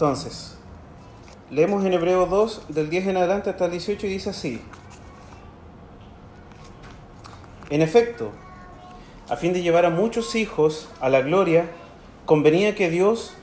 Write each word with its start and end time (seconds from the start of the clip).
Entonces, 0.00 0.56
leemos 1.50 1.84
en 1.84 1.92
Hebreo 1.92 2.24
2, 2.24 2.68
del 2.70 2.88
10 2.88 3.08
en 3.08 3.16
adelante 3.18 3.50
hasta 3.50 3.66
el 3.66 3.72
18, 3.72 4.06
y 4.06 4.08
dice 4.08 4.30
así. 4.30 4.58
En 7.68 7.82
efecto, 7.82 8.30
a 9.28 9.36
fin 9.36 9.52
de 9.52 9.60
llevar 9.60 9.84
a 9.84 9.90
muchos 9.90 10.36
hijos 10.36 10.88
a 11.02 11.10
la 11.10 11.20
gloria, 11.20 11.70
convenía 12.24 12.74
que 12.74 12.88
Dios, 12.88 13.34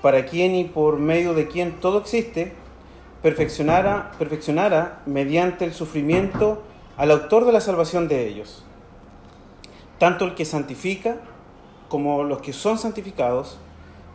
para 0.00 0.26
quien 0.26 0.54
y 0.54 0.62
por 0.62 1.00
medio 1.00 1.34
de 1.34 1.48
quien 1.48 1.80
todo 1.80 1.98
existe, 1.98 2.52
perfeccionara, 3.20 4.12
perfeccionara 4.16 5.02
mediante 5.06 5.64
el 5.64 5.74
sufrimiento 5.74 6.62
al 6.98 7.10
autor 7.10 7.46
de 7.46 7.50
la 7.50 7.60
salvación 7.60 8.06
de 8.06 8.28
ellos. 8.28 8.64
Tanto 9.98 10.24
el 10.24 10.36
que 10.36 10.44
santifica 10.44 11.16
como 11.88 12.22
los 12.22 12.42
que 12.42 12.52
son 12.52 12.78
santificados 12.78 13.58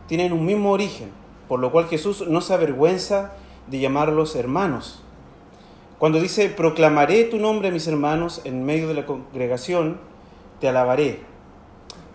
tienen 0.06 0.32
un 0.32 0.46
mismo 0.46 0.70
origen, 0.70 1.25
por 1.48 1.60
lo 1.60 1.72
cual 1.72 1.86
Jesús 1.86 2.26
no 2.28 2.40
se 2.40 2.54
avergüenza 2.54 3.32
de 3.68 3.78
llamarlos 3.78 4.36
hermanos. 4.36 5.02
Cuando 5.98 6.20
dice, 6.20 6.48
proclamaré 6.50 7.24
tu 7.24 7.38
nombre 7.38 7.68
a 7.68 7.72
mis 7.72 7.86
hermanos 7.86 8.42
en 8.44 8.64
medio 8.64 8.88
de 8.88 8.94
la 8.94 9.06
congregación, 9.06 9.98
te 10.60 10.68
alabaré. 10.68 11.20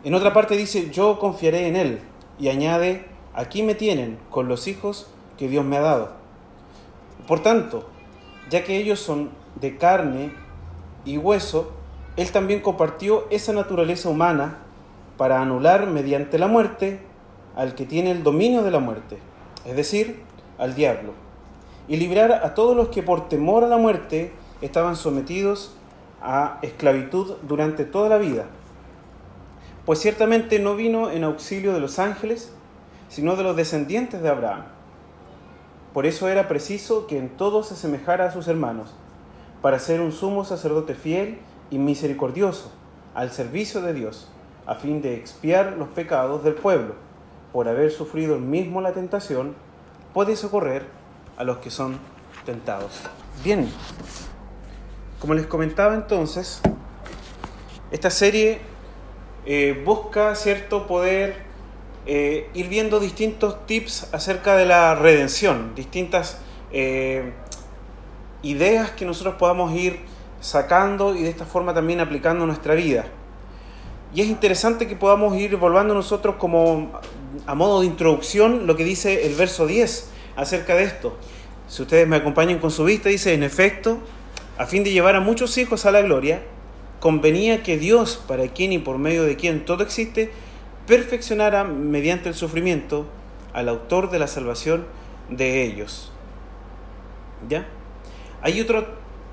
En 0.04 0.14
otra 0.14 0.34
parte 0.34 0.56
dice, 0.56 0.92
yo 0.92 1.20
confiaré 1.20 1.68
en 1.68 1.76
Él. 1.76 2.00
Y 2.40 2.50
añade, 2.50 3.06
aquí 3.34 3.64
me 3.64 3.76
tienen 3.76 4.20
con 4.30 4.48
los 4.48 4.68
hijos 4.68 5.08
que 5.38 5.48
Dios 5.48 5.66
me 5.66 5.78
ha 5.78 5.82
dado. 5.82 6.12
Por 7.28 7.42
tanto, 7.42 7.88
ya 8.50 8.64
que 8.64 8.78
ellos 8.78 9.00
son 9.00 9.30
de 9.60 9.78
carne 9.78 10.32
y 11.06 11.18
hueso, 11.18 11.72
Él 12.18 12.32
también 12.32 12.62
compartió 12.62 13.26
esa 13.30 13.54
naturaleza 13.54 14.10
humana 14.10 14.60
para 15.18 15.42
anular 15.42 15.88
mediante 15.88 16.38
la 16.38 16.48
muerte 16.48 17.00
al 17.56 17.76
que 17.76 17.86
tiene 17.86 18.12
el 18.12 18.24
dominio 18.24 18.64
de 18.64 18.72
la 18.72 18.80
muerte, 18.80 19.18
es 19.66 19.76
decir, 19.76 20.22
al 20.58 20.76
diablo, 20.76 21.14
y 21.88 21.98
librar 21.98 22.32
a 22.32 22.54
todos 22.54 22.76
los 22.76 22.90
que 22.90 23.04
por 23.04 23.28
temor 23.28 23.64
a 23.64 23.68
la 23.68 23.78
muerte 23.78 24.34
estaban 24.62 24.96
sometidos 24.96 25.76
a 26.22 26.60
esclavitud 26.62 27.36
durante 27.42 27.84
toda 27.84 28.10
la 28.10 28.18
vida. 28.18 28.46
Pues 29.86 30.00
ciertamente 30.00 30.60
no 30.60 30.76
vino 30.76 31.10
en 31.10 31.24
auxilio 31.24 31.74
de 31.74 31.80
los 31.80 31.98
ángeles, 31.98 32.54
sino 33.10 33.36
de 33.36 33.44
los 33.44 33.56
descendientes 33.56 34.22
de 34.22 34.30
Abraham. 34.30 34.64
Por 35.94 36.06
eso 36.06 36.30
era 36.30 36.48
preciso 36.48 37.08
que 37.08 37.18
en 37.18 37.30
todo 37.30 37.64
se 37.64 37.74
asemejara 37.74 38.26
a 38.26 38.32
sus 38.32 38.48
hermanos, 38.48 38.94
para 39.62 39.80
ser 39.80 40.00
un 40.00 40.12
sumo 40.12 40.46
sacerdote 40.46 40.96
fiel 40.96 41.40
y 41.70 41.78
misericordioso, 41.78 42.72
al 43.14 43.32
servicio 43.32 43.82
de 43.82 43.94
Dios, 43.94 44.30
a 44.66 44.76
fin 44.76 45.02
de 45.02 45.16
expiar 45.16 45.74
los 45.78 45.90
pecados 45.90 46.44
del 46.44 46.54
pueblo. 46.54 46.96
Por 47.54 47.68
haber 47.68 47.92
sufrido 47.92 48.36
el 48.36 48.42
mismo 48.42 48.82
la 48.82 48.94
tentación, 48.94 49.56
puede 50.14 50.36
socorrer 50.36 50.86
a 51.38 51.44
los 51.44 51.58
que 51.58 51.70
son 51.70 51.98
tentados. 52.46 53.02
Bien, 53.44 53.70
como 55.20 55.34
les 55.34 55.46
comentaba 55.46 55.94
entonces, 55.94 56.62
esta 57.92 58.10
serie 58.10 58.60
eh, 59.46 59.82
busca, 59.86 60.36
¿cierto?, 60.36 60.88
poder 60.88 61.36
eh, 62.06 62.50
ir 62.54 62.68
viendo 62.70 63.00
distintos 63.00 63.66
tips 63.68 64.14
acerca 64.14 64.56
de 64.56 64.66
la 64.66 64.96
redención, 64.96 65.76
distintas 65.76 66.40
eh, 66.72 67.34
ideas 68.42 68.92
que 68.92 69.06
nosotros 69.06 69.36
podamos 69.36 69.74
ir 69.74 70.00
sacando 70.40 71.16
y 71.16 71.22
de 71.22 71.30
esta 71.30 71.46
forma 71.46 71.74
también 71.74 72.00
aplicando 72.00 72.46
nuestra 72.46 72.74
vida. 72.74 73.06
Y 74.14 74.22
es 74.22 74.28
interesante 74.28 74.88
que 74.88 74.96
podamos 74.96 75.36
ir 75.38 75.56
volviendo 75.58 75.94
nosotros 75.94 76.36
como 76.38 76.92
a 77.46 77.56
modo 77.56 77.82
de 77.82 77.88
introducción 77.88 78.68
lo 78.68 78.76
que 78.76 78.84
dice 78.84 79.26
el 79.26 79.36
verso 79.36 79.68
10 79.68 80.10
acerca 80.36 80.76
de 80.76 80.84
esto. 80.84 81.18
Si 81.68 81.82
ustedes 81.82 82.08
me 82.08 82.18
acompañan 82.18 82.60
con 82.60 82.72
su 82.72 82.84
vista, 82.84 83.10
dice, 83.10 83.34
en 83.34 83.44
efecto, 83.44 84.00
a 84.58 84.66
fin 84.66 84.84
de 84.84 84.92
llevar 84.92 85.16
a 85.16 85.22
muchos 85.22 85.58
hijos 85.58 85.86
a 85.86 85.92
la 85.92 86.02
gloria, 86.02 86.42
convenía 87.00 87.64
que 87.64 87.78
Dios, 87.78 88.22
para 88.28 88.48
quien 88.50 88.74
y 88.74 88.80
por 88.80 88.98
medio 88.98 89.24
de 89.24 89.36
quien 89.36 89.66
todo 89.66 89.84
existe, 89.84 90.32
perfeccionara 90.86 91.64
mediante 91.64 92.30
el 92.30 92.36
sufrimiento 92.36 93.08
al 93.54 93.70
autor 93.70 94.12
de 94.12 94.20
la 94.20 94.28
salvación 94.28 94.86
de 95.30 95.64
ellos. 95.64 96.12
¿Ya? 97.50 97.68
Hay 98.42 98.60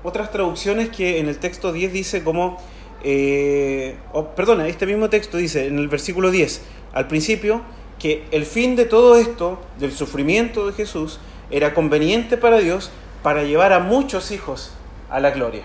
otras 0.03 0.31
traducciones 0.31 0.89
que 0.89 1.19
en 1.19 1.27
el 1.27 1.37
texto 1.39 1.73
10 1.73 1.91
dice 1.93 2.23
como, 2.23 2.57
eh, 3.03 3.97
perdona, 4.35 4.67
este 4.67 4.85
mismo 4.85 5.09
texto 5.09 5.37
dice 5.37 5.67
en 5.67 5.77
el 5.77 5.87
versículo 5.87 6.31
10, 6.31 6.61
al 6.93 7.07
principio, 7.07 7.63
que 7.99 8.27
el 8.31 8.45
fin 8.45 8.75
de 8.75 8.85
todo 8.85 9.17
esto, 9.17 9.59
del 9.77 9.91
sufrimiento 9.91 10.65
de 10.65 10.73
Jesús, 10.73 11.19
era 11.51 11.73
conveniente 11.73 12.37
para 12.37 12.59
Dios 12.59 12.91
para 13.21 13.43
llevar 13.43 13.73
a 13.73 13.79
muchos 13.79 14.31
hijos 14.31 14.71
a 15.09 15.19
la 15.19 15.31
gloria. 15.31 15.63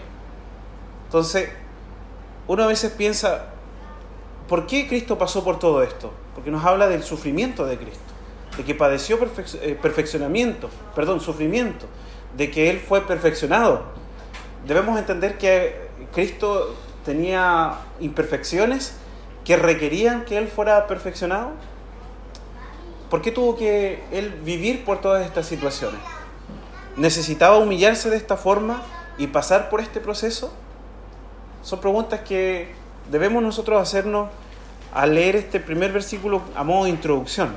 Entonces, 1.06 1.50
uno 2.48 2.64
a 2.64 2.66
veces 2.66 2.92
piensa, 2.92 3.46
¿por 4.48 4.66
qué 4.66 4.88
Cristo 4.88 5.16
pasó 5.16 5.44
por 5.44 5.58
todo 5.58 5.82
esto? 5.82 6.12
Porque 6.34 6.50
nos 6.50 6.64
habla 6.64 6.88
del 6.88 7.04
sufrimiento 7.04 7.64
de 7.66 7.78
Cristo, 7.78 8.02
de 8.56 8.64
que 8.64 8.74
padeció 8.74 9.18
eh, 9.62 9.78
perfeccionamiento, 9.80 10.68
perdón, 10.94 11.20
sufrimiento, 11.20 11.86
de 12.36 12.50
que 12.50 12.70
Él 12.70 12.80
fue 12.80 13.02
perfeccionado. 13.06 13.84
Debemos 14.66 14.98
entender 14.98 15.38
que 15.38 15.88
Cristo 16.12 16.74
tenía 17.04 17.74
imperfecciones 18.00 18.96
que 19.44 19.56
requerían 19.56 20.24
que 20.24 20.38
Él 20.38 20.48
fuera 20.48 20.86
perfeccionado. 20.86 21.52
¿Por 23.10 23.22
qué 23.22 23.30
tuvo 23.30 23.56
que 23.56 24.02
Él 24.12 24.30
vivir 24.44 24.84
por 24.84 25.00
todas 25.00 25.24
estas 25.24 25.46
situaciones? 25.46 26.00
¿Necesitaba 26.96 27.58
humillarse 27.58 28.10
de 28.10 28.16
esta 28.16 28.36
forma 28.36 28.82
y 29.18 29.26
pasar 29.26 29.68
por 29.68 29.80
este 29.80 30.00
proceso? 30.00 30.52
Son 31.62 31.80
preguntas 31.80 32.20
que 32.20 32.68
debemos 33.10 33.42
nosotros 33.42 33.80
hacernos 33.80 34.28
al 34.92 35.14
leer 35.14 35.36
este 35.36 35.60
primer 35.60 35.92
versículo 35.92 36.42
a 36.54 36.64
modo 36.64 36.84
de 36.84 36.90
introducción. 36.90 37.54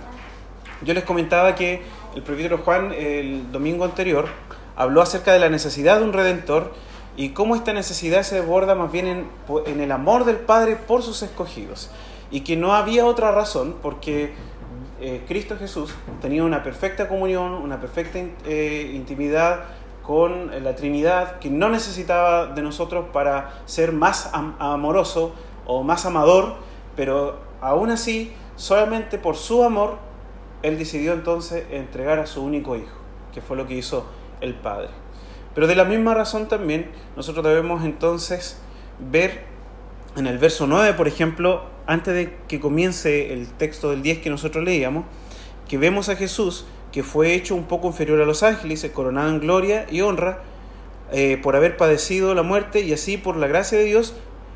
Yo 0.81 0.93
les 0.93 1.03
comentaba 1.03 1.55
que 1.55 1.81
el 2.15 2.23
presbítero 2.23 2.59
Juan 2.59 2.93
el 2.93 3.51
domingo 3.51 3.85
anterior 3.85 4.27
habló 4.75 5.01
acerca 5.01 5.33
de 5.33 5.39
la 5.39 5.49
necesidad 5.49 5.99
de 5.99 6.05
un 6.05 6.13
redentor 6.13 6.73
y 7.15 7.29
cómo 7.29 7.55
esta 7.55 7.73
necesidad 7.73 8.23
se 8.23 8.35
desborda 8.35 8.75
más 8.75 8.91
bien 8.91 9.27
en, 9.65 9.79
el 9.79 9.91
amor 9.91 10.25
del 10.25 10.37
Padre 10.37 10.75
por 10.75 11.01
sus 11.01 11.23
escogidos 11.23 11.89
y 12.29 12.41
que 12.41 12.55
no 12.55 12.73
había 12.73 13.05
otra 13.05 13.31
razón 13.31 13.75
porque 13.81 14.33
eh, 14.99 15.23
Cristo 15.27 15.55
Jesús 15.57 15.93
tenía 16.21 16.43
una 16.43 16.63
perfecta 16.63 17.07
comunión, 17.07 17.53
una 17.53 17.79
perfecta 17.79 18.19
eh, 18.45 18.91
intimidad 18.95 19.65
con 20.01 20.63
la 20.63 20.75
Trinidad, 20.75 21.39
que 21.39 21.49
no 21.49 21.69
necesitaba 21.69 22.47
de 22.47 22.61
nosotros 22.61 23.07
para 23.11 23.61
ser 23.65 23.91
más 23.91 24.31
amoroso 24.33 25.33
o 25.65 25.83
más 25.83 26.05
amador, 26.05 26.55
pero 26.95 27.39
aún 27.59 27.89
así, 27.89 28.31
solamente 28.55 29.17
por 29.17 29.35
su 29.35 29.63
amor, 29.63 29.97
Él 30.63 30.77
decidió 30.77 31.11
entonces 31.11 31.65
entregar 31.71 32.19
a 32.19 32.25
su 32.25 32.41
único 32.41 32.77
hijo, 32.77 32.95
que 33.33 33.41
fue 33.41 33.57
lo 33.57 33.67
que 33.67 33.75
hizo 33.75 34.05
el 34.39 34.55
Padre. 34.55 34.89
Pero 35.53 35.67
de 35.67 35.75
la 35.75 35.83
misma 35.83 36.13
razón 36.13 36.47
también, 36.47 36.89
nosotros 37.15 37.43
debemos 37.43 37.83
entonces 37.83 38.61
ver 38.99 39.43
en 40.15 40.25
el 40.25 40.37
verso 40.37 40.67
9, 40.67 40.93
por 40.93 41.07
ejemplo, 41.07 41.63
antes 41.87 42.13
de 42.13 42.37
que 42.47 42.59
comience 42.59 43.33
el 43.33 43.47
texto 43.47 43.89
del 43.89 44.03
10 44.03 44.19
que 44.19 44.29
nosotros 44.29 44.63
leíamos, 44.63 45.05
que 45.67 45.77
vemos 45.77 46.09
a 46.09 46.15
Jesús 46.15 46.65
que 46.91 47.03
fue 47.03 47.33
hecho 47.33 47.55
un 47.55 47.65
poco 47.65 47.87
inferior 47.87 48.21
a 48.21 48.25
los 48.25 48.43
ángeles, 48.43 48.89
coronado 48.93 49.29
en 49.29 49.39
gloria 49.39 49.85
y 49.89 50.01
honra 50.01 50.41
eh, 51.11 51.39
por 51.41 51.55
haber 51.55 51.77
padecido 51.77 52.33
la 52.33 52.43
muerte 52.43 52.81
y 52.81 52.93
así 52.93 53.17
por 53.17 53.37
la 53.37 53.47
gracia 53.47 53.77
de 53.77 53.85
Dios, 53.85 54.13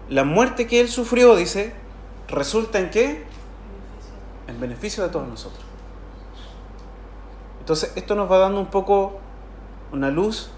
la 0.10 0.24
muerte 0.24 0.68
que 0.68 0.82
él 0.82 0.90
sufrió, 0.90 1.36
dice, 1.36 1.74
resulta 2.28 2.80
en 2.80 2.90
qué? 2.90 3.24
En 4.48 4.60
beneficio 4.60 5.04
de 5.04 5.10
todos 5.10 5.28
nosotros. 5.28 5.64
Entonces, 7.60 7.94
esto 7.96 8.16
nos 8.16 8.30
va 8.30 8.40
dando 8.40 8.60
un 8.60 8.70
poco 8.70 9.20
una 9.92 10.10
luz 10.10 10.50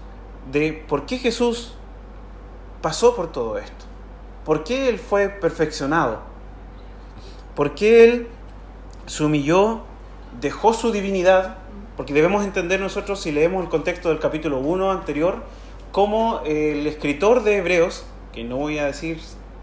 de 0.50 0.72
por 0.88 1.06
qué 1.06 1.18
Jesús 1.18 1.74
pasó 2.82 3.14
por 3.14 3.30
todo 3.30 3.58
esto. 3.58 3.84
¿Por 4.44 4.64
qué 4.64 4.88
Él 4.88 4.98
fue 4.98 5.28
perfeccionado? 5.28 6.33
¿Por 7.54 7.74
qué 7.74 8.04
Él 8.04 8.28
se 9.06 9.24
humilló, 9.24 9.82
dejó 10.40 10.72
su 10.74 10.90
divinidad 10.92 11.58
porque 11.96 12.12
debemos 12.12 12.44
entender 12.44 12.80
nosotros, 12.80 13.20
si 13.20 13.30
leemos 13.30 13.62
el 13.62 13.70
contexto 13.70 14.08
del 14.08 14.18
capítulo 14.18 14.58
1 14.58 14.90
anterior, 14.90 15.44
cómo 15.92 16.40
el 16.44 16.86
escritor 16.86 17.44
de 17.44 17.58
Hebreos, 17.58 18.04
que 18.32 18.42
no 18.42 18.56
voy 18.56 18.78
a 18.78 18.86
decir 18.86 19.20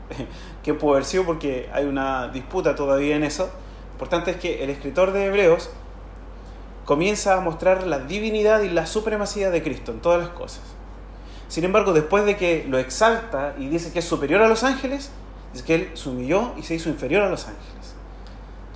qué 0.63 0.73
pudo 0.73 0.91
haber 0.93 1.05
sido 1.05 1.25
porque 1.25 1.69
hay 1.73 1.85
una 1.85 2.29
disputa 2.29 2.75
todavía 2.75 3.17
en 3.17 3.23
eso, 3.23 3.49
importante 3.93 4.31
es 4.31 4.37
que 4.37 4.63
el 4.63 4.69
escritor 4.69 5.11
de 5.11 5.25
Hebreos 5.25 5.71
comienza 6.85 7.35
a 7.35 7.41
mostrar 7.41 7.85
la 7.85 7.99
divinidad 7.99 8.61
y 8.61 8.69
la 8.69 8.85
supremacía 8.85 9.51
de 9.51 9.61
Cristo 9.61 9.91
en 9.91 9.99
todas 9.99 10.21
las 10.21 10.29
cosas. 10.29 10.63
Sin 11.49 11.65
embargo, 11.65 11.91
después 11.91 12.25
de 12.25 12.37
que 12.37 12.65
lo 12.67 12.79
exalta 12.79 13.55
y 13.59 13.67
dice 13.67 13.91
que 13.91 13.99
es 13.99 14.05
superior 14.05 14.41
a 14.41 14.47
los 14.47 14.63
ángeles, 14.63 15.11
dice 15.51 15.65
que 15.65 15.75
él 15.75 15.91
se 15.95 16.07
humilló 16.07 16.53
y 16.57 16.63
se 16.63 16.75
hizo 16.75 16.87
inferior 16.87 17.23
a 17.23 17.29
los 17.29 17.45
ángeles. 17.45 17.80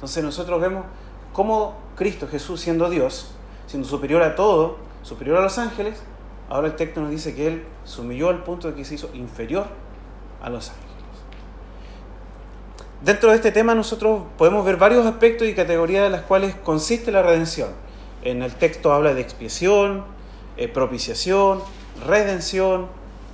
Entonces 0.05 0.23
nosotros 0.23 0.61
vemos 0.61 0.85
cómo 1.33 1.73
Cristo 1.95 2.27
Jesús, 2.27 2.61
siendo 2.61 2.91
Dios, 2.91 3.31
siendo 3.65 3.89
superior 3.89 4.21
a 4.21 4.35
todo, 4.35 4.77
superior 5.01 5.39
a 5.39 5.41
los 5.41 5.57
ángeles, 5.57 5.99
ahora 6.47 6.67
el 6.67 6.75
texto 6.75 7.01
nos 7.01 7.09
dice 7.09 7.33
que 7.33 7.47
Él 7.47 7.63
se 7.85 8.01
humilló 8.01 8.29
al 8.29 8.43
punto 8.43 8.67
de 8.67 8.75
que 8.75 8.85
se 8.85 8.93
hizo 8.93 9.09
inferior 9.15 9.65
a 10.43 10.51
los 10.51 10.69
ángeles. 10.69 10.91
Dentro 13.01 13.31
de 13.31 13.37
este 13.37 13.51
tema 13.51 13.73
nosotros 13.73 14.21
podemos 14.37 14.63
ver 14.63 14.77
varios 14.77 15.07
aspectos 15.07 15.47
y 15.47 15.55
categorías 15.55 16.03
de 16.03 16.11
las 16.11 16.21
cuales 16.21 16.53
consiste 16.53 17.11
la 17.11 17.23
redención. 17.23 17.69
En 18.21 18.43
el 18.43 18.53
texto 18.53 18.93
habla 18.93 19.15
de 19.15 19.21
expiación, 19.21 20.03
eh, 20.55 20.67
propiciación, 20.67 21.63
redención, 22.05 22.89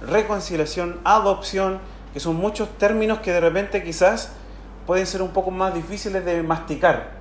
reconciliación, 0.07 1.01
adopción, 1.03 1.79
que 2.13 2.21
son 2.21 2.37
muchos 2.37 2.69
términos 2.77 3.19
que 3.19 3.33
de 3.33 3.41
repente 3.41 3.83
quizás 3.83 4.37
pueden 4.85 5.05
ser 5.05 5.21
un 5.21 5.29
poco 5.29 5.51
más 5.51 5.73
difíciles 5.73 6.23
de 6.25 6.43
masticar 6.43 7.11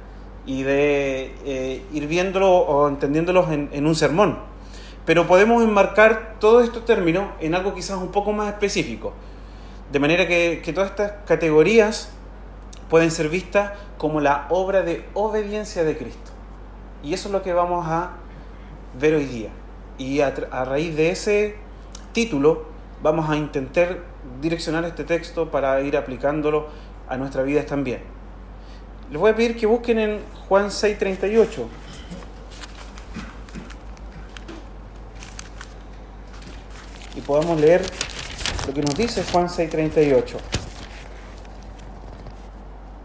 y 0.46 0.62
de 0.62 1.34
eh, 1.44 1.82
ir 1.92 2.06
viéndolo 2.06 2.50
o 2.50 2.88
entendiéndolos 2.88 3.50
en, 3.50 3.86
un 3.86 3.94
sermón. 3.94 4.38
Pero 5.04 5.26
podemos 5.26 5.62
enmarcar 5.62 6.36
todos 6.38 6.64
estos 6.64 6.84
términos 6.84 7.26
en 7.40 7.54
algo 7.54 7.74
quizás 7.74 7.98
un 7.98 8.08
poco 8.08 8.32
más 8.32 8.48
específico. 8.48 9.12
De 9.92 9.98
manera 9.98 10.26
que, 10.26 10.62
que 10.64 10.72
todas 10.72 10.90
estas 10.90 11.12
categorías 11.26 12.10
pueden 12.88 13.10
ser 13.10 13.28
vistas 13.28 13.72
como 13.98 14.20
la 14.20 14.46
obra 14.50 14.82
de 14.82 15.04
obediencia 15.14 15.84
de 15.84 15.96
Cristo. 15.96 16.30
Y 17.02 17.14
eso 17.14 17.28
es 17.28 17.32
lo 17.32 17.42
que 17.42 17.52
vamos 17.52 17.86
a 17.86 18.12
ver 18.98 19.14
hoy 19.14 19.24
día. 19.24 19.50
Y 19.98 20.20
a, 20.20 20.34
a 20.50 20.64
raíz 20.64 20.96
de 20.96 21.10
ese 21.10 21.56
título 22.12 22.64
vamos 23.02 23.28
a 23.30 23.36
intentar 23.36 23.98
direccionar 24.40 24.84
este 24.84 25.04
texto 25.04 25.50
para 25.50 25.80
ir 25.80 25.96
aplicándolo 25.96 26.68
a 27.10 27.16
nuestra 27.18 27.42
vida 27.42 27.66
también. 27.66 28.00
Les 29.10 29.20
voy 29.20 29.32
a 29.32 29.36
pedir 29.36 29.56
que 29.56 29.66
busquen 29.66 29.98
en 29.98 30.20
Juan 30.48 30.70
6:38. 30.70 31.66
Y 37.16 37.20
podamos 37.20 37.60
leer 37.60 37.82
lo 38.66 38.72
que 38.72 38.82
nos 38.82 38.96
dice 38.96 39.24
Juan 39.32 39.48
6:38. 39.48 40.36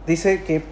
Dice 0.06 0.44
que 0.44 0.64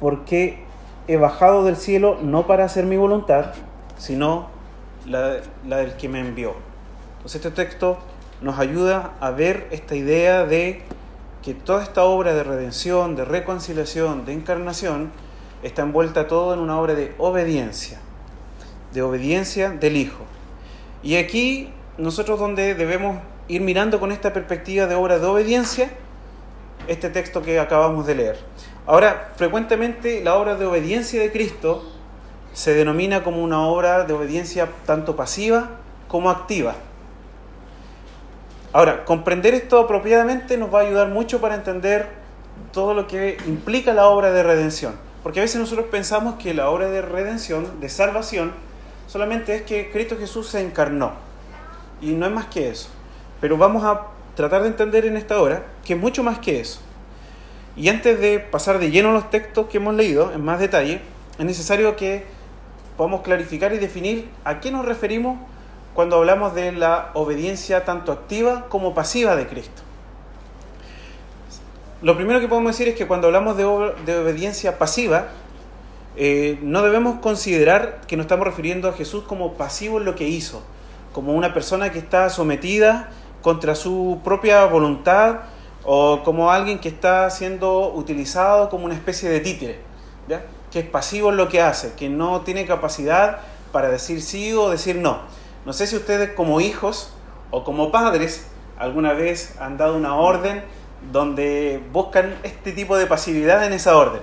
porque 0.00 0.64
he 1.06 1.16
bajado 1.16 1.64
del 1.64 1.76
cielo 1.76 2.18
no 2.20 2.48
para 2.48 2.64
hacer 2.64 2.84
mi 2.84 2.96
voluntad, 2.96 3.54
sino 3.96 4.48
la, 5.06 5.36
la 5.64 5.78
del 5.78 5.96
que 5.96 6.08
me 6.08 6.18
envió. 6.18 6.54
Entonces 7.18 7.36
este 7.44 7.52
texto 7.52 7.98
nos 8.40 8.58
ayuda 8.58 9.12
a 9.20 9.30
ver 9.30 9.68
esta 9.70 9.94
idea 9.94 10.44
de 10.44 10.82
que 11.48 11.54
toda 11.54 11.82
esta 11.82 12.04
obra 12.04 12.34
de 12.34 12.42
redención, 12.42 13.16
de 13.16 13.24
reconciliación, 13.24 14.26
de 14.26 14.34
encarnación, 14.34 15.10
está 15.62 15.80
envuelta 15.80 16.28
todo 16.28 16.52
en 16.52 16.60
una 16.60 16.78
obra 16.78 16.94
de 16.94 17.14
obediencia, 17.16 17.98
de 18.92 19.00
obediencia 19.00 19.70
del 19.70 19.96
Hijo. 19.96 20.24
Y 21.02 21.16
aquí 21.16 21.72
nosotros 21.96 22.38
donde 22.38 22.74
debemos 22.74 23.22
ir 23.48 23.62
mirando 23.62 23.98
con 23.98 24.12
esta 24.12 24.34
perspectiva 24.34 24.86
de 24.86 24.94
obra 24.94 25.18
de 25.18 25.24
obediencia, 25.24 25.90
este 26.86 27.08
texto 27.08 27.40
que 27.40 27.58
acabamos 27.58 28.06
de 28.06 28.16
leer. 28.16 28.38
Ahora, 28.84 29.32
frecuentemente 29.36 30.22
la 30.22 30.34
obra 30.34 30.54
de 30.54 30.66
obediencia 30.66 31.18
de 31.18 31.32
Cristo 31.32 31.82
se 32.52 32.74
denomina 32.74 33.24
como 33.24 33.42
una 33.42 33.62
obra 33.62 34.04
de 34.04 34.12
obediencia 34.12 34.68
tanto 34.84 35.16
pasiva 35.16 35.70
como 36.08 36.28
activa. 36.28 36.74
Ahora, 38.72 39.04
comprender 39.04 39.54
esto 39.54 39.78
apropiadamente 39.78 40.58
nos 40.58 40.72
va 40.72 40.80
a 40.80 40.82
ayudar 40.82 41.08
mucho 41.08 41.40
para 41.40 41.54
entender 41.54 42.06
todo 42.72 42.92
lo 42.92 43.06
que 43.06 43.38
implica 43.46 43.94
la 43.94 44.06
obra 44.08 44.30
de 44.30 44.42
redención. 44.42 44.94
Porque 45.22 45.40
a 45.40 45.42
veces 45.42 45.60
nosotros 45.60 45.86
pensamos 45.90 46.34
que 46.34 46.52
la 46.52 46.68
obra 46.68 46.88
de 46.90 47.00
redención, 47.00 47.80
de 47.80 47.88
salvación, 47.88 48.52
solamente 49.06 49.54
es 49.56 49.62
que 49.62 49.90
Cristo 49.90 50.16
Jesús 50.18 50.48
se 50.48 50.60
encarnó. 50.60 51.12
Y 52.00 52.12
no 52.12 52.26
es 52.26 52.32
más 52.32 52.46
que 52.46 52.68
eso. 52.68 52.90
Pero 53.40 53.56
vamos 53.56 53.84
a 53.84 54.02
tratar 54.34 54.62
de 54.62 54.68
entender 54.68 55.06
en 55.06 55.16
esta 55.16 55.40
hora 55.40 55.62
que 55.84 55.94
es 55.94 55.98
mucho 55.98 56.22
más 56.22 56.38
que 56.38 56.60
eso. 56.60 56.80
Y 57.74 57.88
antes 57.88 58.20
de 58.20 58.38
pasar 58.38 58.78
de 58.78 58.90
lleno 58.90 59.12
los 59.12 59.30
textos 59.30 59.66
que 59.68 59.78
hemos 59.78 59.94
leído 59.94 60.32
en 60.32 60.44
más 60.44 60.60
detalle, 60.60 61.00
es 61.38 61.44
necesario 61.44 61.96
que 61.96 62.24
podamos 62.96 63.22
clarificar 63.22 63.72
y 63.72 63.78
definir 63.78 64.28
a 64.44 64.60
qué 64.60 64.70
nos 64.70 64.84
referimos 64.84 65.38
cuando 65.94 66.16
hablamos 66.16 66.54
de 66.54 66.72
la 66.72 67.10
obediencia 67.14 67.84
tanto 67.84 68.12
activa 68.12 68.66
como 68.68 68.94
pasiva 68.94 69.36
de 69.36 69.46
Cristo. 69.46 69.82
Lo 72.00 72.16
primero 72.16 72.38
que 72.38 72.46
podemos 72.46 72.72
decir 72.72 72.86
es 72.86 72.94
que 72.94 73.08
cuando 73.08 73.26
hablamos 73.26 73.56
de, 73.56 73.64
obediencia 73.64 74.78
pasiva, 74.78 75.26
eh, 76.16 76.58
no 76.62 76.82
debemos 76.82 77.18
considerar 77.20 78.02
que 78.06 78.16
nos 78.16 78.24
estamos 78.24 78.46
refiriendo 78.46 78.88
a 78.88 78.92
Jesús 78.92 79.24
como 79.24 79.54
pasivo 79.54 79.98
en 79.98 80.04
lo 80.04 80.14
que 80.14 80.28
hizo, 80.28 80.62
como 81.12 81.34
una 81.34 81.52
persona 81.52 81.90
que 81.90 81.98
está 81.98 82.30
sometida 82.30 83.08
contra 83.42 83.74
su 83.74 84.20
propia 84.22 84.64
voluntad 84.66 85.40
o 85.84 86.22
como 86.22 86.52
alguien 86.52 86.78
que 86.78 86.88
está 86.88 87.28
siendo 87.30 87.92
utilizado 87.92 88.68
como 88.68 88.84
una 88.84 88.94
especie 88.94 89.28
de 89.28 89.40
títere, 89.40 89.80
que 90.70 90.78
es 90.78 90.86
pasivo 90.86 91.30
en 91.30 91.36
lo 91.36 91.48
que 91.48 91.60
hace, 91.60 91.94
que 91.94 92.08
no 92.08 92.42
tiene 92.42 92.66
capacidad 92.66 93.40
para 93.72 93.88
decir 93.88 94.22
sí 94.22 94.52
o 94.52 94.70
decir 94.70 94.96
no 94.96 95.37
no 95.64 95.72
sé 95.72 95.86
si 95.86 95.96
ustedes 95.96 96.32
como 96.32 96.60
hijos 96.60 97.12
o 97.50 97.64
como 97.64 97.90
padres 97.90 98.46
alguna 98.78 99.12
vez 99.12 99.56
han 99.60 99.76
dado 99.76 99.96
una 99.96 100.14
orden 100.14 100.62
donde 101.12 101.82
buscan 101.92 102.34
este 102.42 102.72
tipo 102.72 102.96
de 102.96 103.06
pasividad 103.06 103.64
en 103.64 103.72
esa 103.72 103.96
orden. 103.96 104.22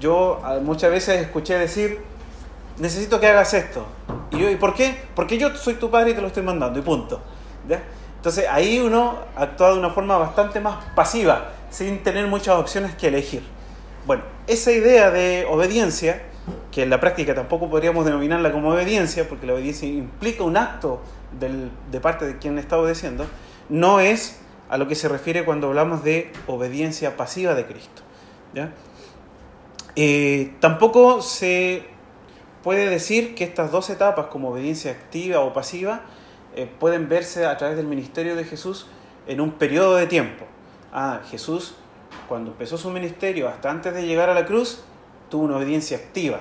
Yo 0.00 0.40
ah, 0.44 0.58
muchas 0.62 0.90
veces 0.90 1.20
escuché 1.20 1.58
decir, 1.58 2.00
necesito 2.78 3.20
que 3.20 3.26
hagas 3.26 3.54
esto. 3.54 3.86
Y 4.30 4.38
yo, 4.38 4.50
¿y 4.50 4.56
por 4.56 4.74
qué? 4.74 4.96
Porque 5.14 5.38
yo 5.38 5.54
soy 5.56 5.74
tu 5.74 5.90
padre 5.90 6.10
y 6.10 6.14
te 6.14 6.20
lo 6.20 6.28
estoy 6.28 6.42
mandando, 6.42 6.78
y 6.78 6.82
punto. 6.82 7.20
Entonces 8.16 8.46
ahí 8.50 8.78
uno 8.80 9.18
actúa 9.36 9.72
de 9.72 9.78
una 9.78 9.90
forma 9.90 10.18
bastante 10.18 10.60
más 10.60 10.84
pasiva, 10.94 11.50
sin 11.70 12.02
tener 12.02 12.26
muchas 12.26 12.56
opciones 12.56 12.94
que 12.94 13.08
elegir. 13.08 13.42
Bueno, 14.06 14.22
esa 14.46 14.72
idea 14.72 15.10
de 15.10 15.46
obediencia 15.48 16.22
que 16.70 16.82
en 16.82 16.90
la 16.90 17.00
práctica 17.00 17.34
tampoco 17.34 17.68
podríamos 17.68 18.04
denominarla 18.04 18.52
como 18.52 18.70
obediencia, 18.70 19.28
porque 19.28 19.46
la 19.46 19.54
obediencia 19.54 19.88
implica 19.88 20.44
un 20.44 20.56
acto 20.56 21.00
de 21.32 22.00
parte 22.00 22.26
de 22.26 22.38
quien 22.38 22.58
está 22.58 22.78
obedeciendo, 22.78 23.26
no 23.68 24.00
es 24.00 24.40
a 24.68 24.78
lo 24.78 24.88
que 24.88 24.94
se 24.94 25.08
refiere 25.08 25.44
cuando 25.44 25.68
hablamos 25.68 26.04
de 26.04 26.32
obediencia 26.46 27.16
pasiva 27.16 27.54
de 27.54 27.66
Cristo. 27.66 28.02
Eh, 29.96 30.54
tampoco 30.60 31.22
se 31.22 31.84
puede 32.62 32.88
decir 32.88 33.34
que 33.34 33.44
estas 33.44 33.70
dos 33.70 33.90
etapas, 33.90 34.26
como 34.26 34.50
obediencia 34.50 34.90
activa 34.92 35.40
o 35.40 35.52
pasiva, 35.52 36.02
eh, 36.54 36.68
pueden 36.78 37.08
verse 37.08 37.46
a 37.46 37.56
través 37.56 37.76
del 37.76 37.86
ministerio 37.86 38.36
de 38.36 38.44
Jesús 38.44 38.86
en 39.26 39.40
un 39.40 39.52
periodo 39.52 39.96
de 39.96 40.06
tiempo. 40.06 40.44
Ah, 40.92 41.20
Jesús, 41.30 41.74
cuando 42.28 42.50
empezó 42.50 42.78
su 42.78 42.90
ministerio, 42.90 43.48
hasta 43.48 43.70
antes 43.70 43.94
de 43.94 44.06
llegar 44.06 44.30
a 44.30 44.34
la 44.34 44.46
cruz, 44.46 44.82
tuvo 45.28 45.44
una 45.44 45.56
obediencia 45.56 45.96
activa 45.96 46.40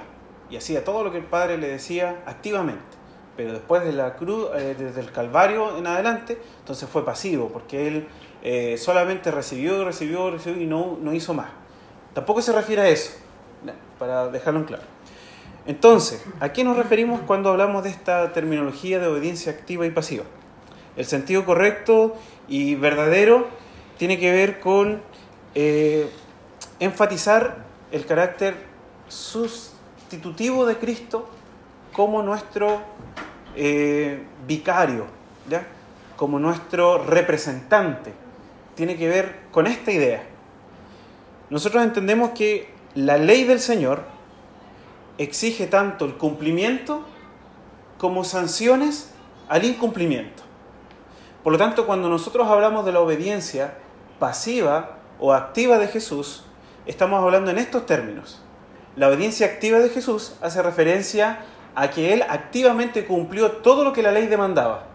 y 0.49 0.57
hacía 0.57 0.83
todo 0.83 1.03
lo 1.03 1.11
que 1.11 1.17
el 1.17 1.25
Padre 1.25 1.57
le 1.57 1.67
decía 1.67 2.23
activamente. 2.25 2.81
Pero 3.35 3.53
después 3.53 3.83
de 3.83 3.93
la 3.93 4.15
cruz, 4.15 4.47
eh, 4.55 4.75
desde 4.77 4.99
el 5.01 5.11
Calvario 5.11 5.77
en 5.77 5.85
adelante, 5.85 6.39
entonces 6.59 6.89
fue 6.89 7.05
pasivo, 7.05 7.49
porque 7.49 7.87
él 7.87 8.07
eh, 8.43 8.77
solamente 8.77 9.29
recibió, 9.29 9.85
recibió, 9.85 10.31
recibió 10.31 10.61
y 10.61 10.65
no, 10.65 10.97
no 10.99 11.13
hizo 11.13 11.33
más. 11.33 11.49
Tampoco 12.13 12.41
se 12.41 12.51
refiere 12.51 12.81
a 12.81 12.89
eso, 12.89 13.11
para 13.99 14.29
dejarlo 14.29 14.61
en 14.61 14.65
claro. 14.65 14.83
Entonces, 15.67 16.23
¿a 16.39 16.53
qué 16.53 16.63
nos 16.63 16.77
referimos 16.77 17.21
cuando 17.21 17.49
hablamos 17.49 17.83
de 17.83 17.89
esta 17.89 18.31
terminología 18.31 18.99
de 18.99 19.07
obediencia 19.07 19.51
activa 19.51 19.85
y 19.85 19.91
pasiva? 19.91 20.23
El 20.95 21.05
sentido 21.05 21.45
correcto 21.45 22.15
y 22.47 22.75
verdadero 22.75 23.47
tiene 23.97 24.17
que 24.17 24.31
ver 24.31 24.59
con 24.59 25.01
eh, 25.53 26.09
enfatizar 26.79 27.65
el 27.91 28.05
carácter 28.05 28.55
sustitutivo 29.07 30.65
de 30.65 30.77
Cristo 30.77 31.27
como 31.93 32.21
nuestro 32.21 32.81
eh, 33.55 34.23
vicario, 34.47 35.05
como 36.15 36.39
nuestro 36.39 37.03
representante. 37.03 38.13
Tiene 38.75 38.97
que 38.97 39.07
ver 39.07 39.39
con 39.51 39.67
esta 39.67 39.91
idea. 39.91 40.23
Nosotros 41.49 41.83
entendemos 41.83 42.31
que 42.31 42.69
la 42.93 43.17
ley 43.17 43.45
del 43.45 43.59
Señor 43.59 44.03
exige 45.17 45.67
tanto 45.67 46.05
el 46.05 46.15
cumplimiento 46.17 47.03
como 47.97 48.23
sanciones 48.23 49.11
al 49.49 49.65
incumplimiento. 49.65 50.43
Por 51.43 51.53
lo 51.53 51.57
tanto, 51.57 51.87
cuando 51.87 52.09
nosotros 52.09 52.47
hablamos 52.47 52.85
de 52.85 52.91
la 52.91 52.99
obediencia 52.99 53.75
pasiva 54.19 54.97
o 55.19 55.33
activa 55.33 55.77
de 55.77 55.87
Jesús, 55.87 56.43
estamos 56.85 57.23
hablando 57.23 57.51
en 57.51 57.57
estos 57.57 57.85
términos. 57.85 58.41
La 58.97 59.09
obediencia 59.09 59.45
activa 59.45 59.77
de 59.77 59.89
Jesús 59.89 60.33
hace 60.41 60.63
referencia 60.63 61.45
a 61.75 61.91
que 61.91 62.13
Él 62.13 62.23
activamente 62.27 63.05
cumplió 63.05 63.51
todo 63.51 63.83
lo 63.83 63.93
que 63.93 64.01
la 64.01 64.11
ley 64.11 64.25
demandaba. 64.25 64.87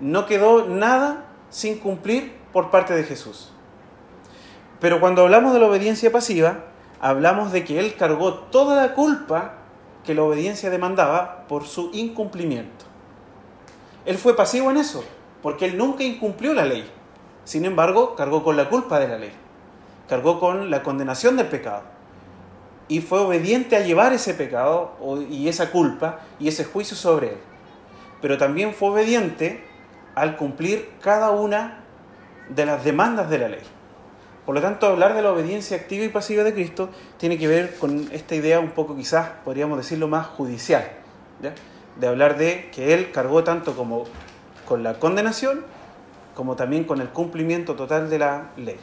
No 0.00 0.26
quedó 0.26 0.66
nada 0.66 1.24
sin 1.48 1.78
cumplir 1.78 2.36
por 2.52 2.70
parte 2.70 2.94
de 2.94 3.04
Jesús. 3.04 3.50
Pero 4.80 5.00
cuando 5.00 5.22
hablamos 5.22 5.54
de 5.54 5.60
la 5.60 5.66
obediencia 5.66 6.12
pasiva, 6.12 6.66
hablamos 7.00 7.52
de 7.52 7.64
que 7.64 7.80
Él 7.80 7.96
cargó 7.96 8.34
toda 8.34 8.76
la 8.76 8.92
culpa 8.92 9.54
que 10.04 10.14
la 10.14 10.24
obediencia 10.24 10.68
demandaba 10.68 11.46
por 11.48 11.64
su 11.64 11.88
incumplimiento. 11.94 12.84
Él 14.04 14.18
fue 14.18 14.36
pasivo 14.36 14.70
en 14.70 14.76
eso, 14.76 15.02
porque 15.42 15.64
él 15.64 15.78
nunca 15.78 16.04
incumplió 16.04 16.52
la 16.52 16.66
ley. 16.66 16.86
Sin 17.44 17.64
embargo, 17.64 18.14
cargó 18.14 18.44
con 18.44 18.58
la 18.58 18.68
culpa 18.68 18.98
de 19.00 19.08
la 19.08 19.18
ley, 19.18 19.32
cargó 20.06 20.38
con 20.38 20.70
la 20.70 20.82
condenación 20.82 21.38
del 21.38 21.48
pecado. 21.48 21.97
Y 22.88 23.00
fue 23.00 23.20
obediente 23.20 23.76
a 23.76 23.80
llevar 23.80 24.12
ese 24.12 24.34
pecado 24.34 24.96
y 25.30 25.48
esa 25.48 25.70
culpa 25.70 26.20
y 26.40 26.48
ese 26.48 26.64
juicio 26.64 26.96
sobre 26.96 27.28
él. 27.28 27.36
Pero 28.22 28.38
también 28.38 28.74
fue 28.74 28.90
obediente 28.90 29.62
al 30.14 30.36
cumplir 30.36 30.90
cada 31.00 31.30
una 31.30 31.84
de 32.48 32.66
las 32.66 32.82
demandas 32.82 33.28
de 33.30 33.38
la 33.38 33.48
ley. 33.48 33.62
Por 34.46 34.54
lo 34.54 34.62
tanto, 34.62 34.86
hablar 34.86 35.14
de 35.14 35.20
la 35.20 35.30
obediencia 35.30 35.76
activa 35.76 36.04
y 36.04 36.08
pasiva 36.08 36.42
de 36.42 36.54
Cristo 36.54 36.88
tiene 37.18 37.36
que 37.36 37.46
ver 37.46 37.76
con 37.76 38.08
esta 38.12 38.34
idea 38.34 38.60
un 38.60 38.70
poco 38.70 38.96
quizás, 38.96 39.28
podríamos 39.44 39.76
decirlo, 39.76 40.08
más 40.08 40.26
judicial, 40.26 40.88
de 42.00 42.06
hablar 42.06 42.38
de 42.38 42.70
que 42.74 42.94
Él 42.94 43.12
cargó 43.12 43.44
tanto 43.44 43.76
como 43.76 44.04
con 44.66 44.82
la 44.82 44.94
condenación 44.94 45.64
como 46.38 46.54
también 46.54 46.84
con 46.84 47.00
el 47.00 47.08
cumplimiento 47.08 47.74
total 47.74 48.08
de 48.08 48.20
la 48.20 48.50
ley. 48.56 48.76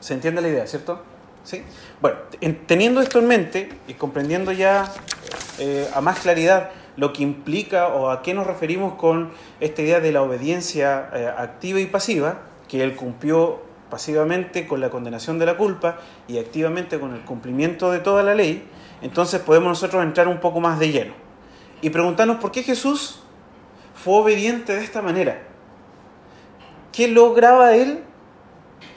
¿Se 0.00 0.12
entiende 0.12 0.42
la 0.42 0.48
idea, 0.48 0.66
cierto? 0.66 1.00
¿Sí? 1.44 1.62
Bueno, 2.00 2.18
teniendo 2.66 3.00
esto 3.00 3.18
en 3.18 3.26
mente 3.26 3.68
y 3.88 3.94
comprendiendo 3.94 4.52
ya 4.52 4.92
eh, 5.58 5.88
a 5.92 6.00
más 6.00 6.20
claridad 6.20 6.70
lo 6.96 7.12
que 7.12 7.22
implica 7.22 7.88
o 7.88 8.10
a 8.10 8.22
qué 8.22 8.34
nos 8.34 8.46
referimos 8.46 8.94
con 8.94 9.30
esta 9.60 9.82
idea 9.82 10.00
de 10.00 10.12
la 10.12 10.22
obediencia 10.22 11.10
eh, 11.14 11.32
activa 11.36 11.80
y 11.80 11.86
pasiva, 11.86 12.42
que 12.68 12.82
Él 12.82 12.94
cumplió 12.94 13.62
pasivamente 13.90 14.66
con 14.66 14.80
la 14.80 14.90
condenación 14.90 15.38
de 15.38 15.46
la 15.46 15.56
culpa 15.56 15.98
y 16.26 16.38
activamente 16.38 16.98
con 16.98 17.14
el 17.14 17.20
cumplimiento 17.22 17.90
de 17.90 17.98
toda 17.98 18.22
la 18.22 18.34
ley, 18.34 18.66
entonces 19.02 19.40
podemos 19.40 19.68
nosotros 19.68 20.02
entrar 20.02 20.28
un 20.28 20.40
poco 20.40 20.60
más 20.60 20.78
de 20.78 20.90
lleno 20.90 21.14
y 21.82 21.90
preguntarnos 21.90 22.38
por 22.38 22.52
qué 22.52 22.62
Jesús 22.62 23.20
fue 23.94 24.14
obediente 24.14 24.74
de 24.74 24.82
esta 24.82 25.02
manera. 25.02 25.42
¿Qué 26.92 27.08
lograba 27.08 27.74
él 27.74 28.02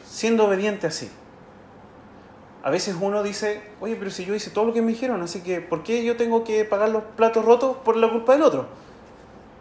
siendo 0.06 0.46
obediente 0.46 0.88
así? 0.88 1.10
A 2.65 2.72
veces 2.72 2.98
uno 3.00 3.22
dice, 3.22 3.62
oye, 3.79 3.95
pero 3.95 4.10
si 4.10 4.25
yo 4.25 4.34
hice 4.34 4.50
todo 4.50 4.65
lo 4.65 4.74
que 4.74 4.81
me 4.81 4.88
dijeron, 4.91 5.22
así 5.22 5.41
que 5.41 5.62
¿por 5.62 5.84
qué 5.84 6.03
yo 6.03 6.17
tengo 6.17 6.43
que 6.43 6.65
pagar 6.65 6.89
los 6.89 7.03
platos 7.15 7.45
rotos 7.45 7.77
por 7.77 7.95
la 7.95 8.10
culpa 8.10 8.34
del 8.34 8.41
otro? 8.41 8.65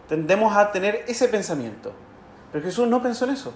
Tendemos 0.08 0.56
a 0.56 0.72
tener 0.72 1.04
ese 1.06 1.28
pensamiento. 1.28 1.92
Pero 2.50 2.64
Jesús 2.64 2.88
no 2.88 3.02
pensó 3.02 3.26
en 3.26 3.32
eso. 3.32 3.52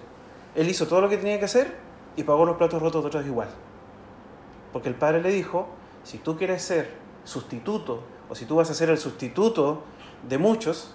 Él 0.55 0.69
hizo 0.69 0.87
todo 0.87 1.01
lo 1.01 1.09
que 1.09 1.17
tenía 1.17 1.39
que 1.39 1.47
hacer 1.47 1.75
y 2.15 2.25
pagó 2.25 2.45
los 2.45 2.59
platos 2.59 2.83
rotos 2.83 3.03
de 3.03 3.09
otros 3.09 3.25
igual. 3.25 3.49
Porque 4.71 4.91
el 4.91 4.97
Padre 4.97 5.23
le 5.23 5.31
dijo, 5.31 5.67
si 6.03 6.19
tú 6.19 6.37
quieres 6.37 6.61
ser 6.61 6.91
sustituto 7.25 8.03
o 8.29 8.35
si 8.35 8.45
tú 8.45 8.57
vas 8.57 8.69
a 8.69 8.75
ser 8.75 8.91
el 8.91 8.99
sustituto 8.99 9.83
de 10.29 10.37
muchos, 10.37 10.95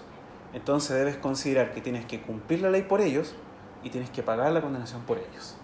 entonces 0.52 0.96
debes 0.96 1.16
considerar 1.16 1.74
que 1.74 1.80
tienes 1.80 2.06
que 2.06 2.22
cumplir 2.22 2.62
la 2.62 2.70
ley 2.70 2.82
por 2.82 3.00
ellos 3.00 3.34
y 3.82 3.90
tienes 3.90 4.10
que 4.10 4.22
pagar 4.22 4.52
la 4.52 4.60
condenación 4.62 5.02
por 5.02 5.18
ellos. 5.18 5.56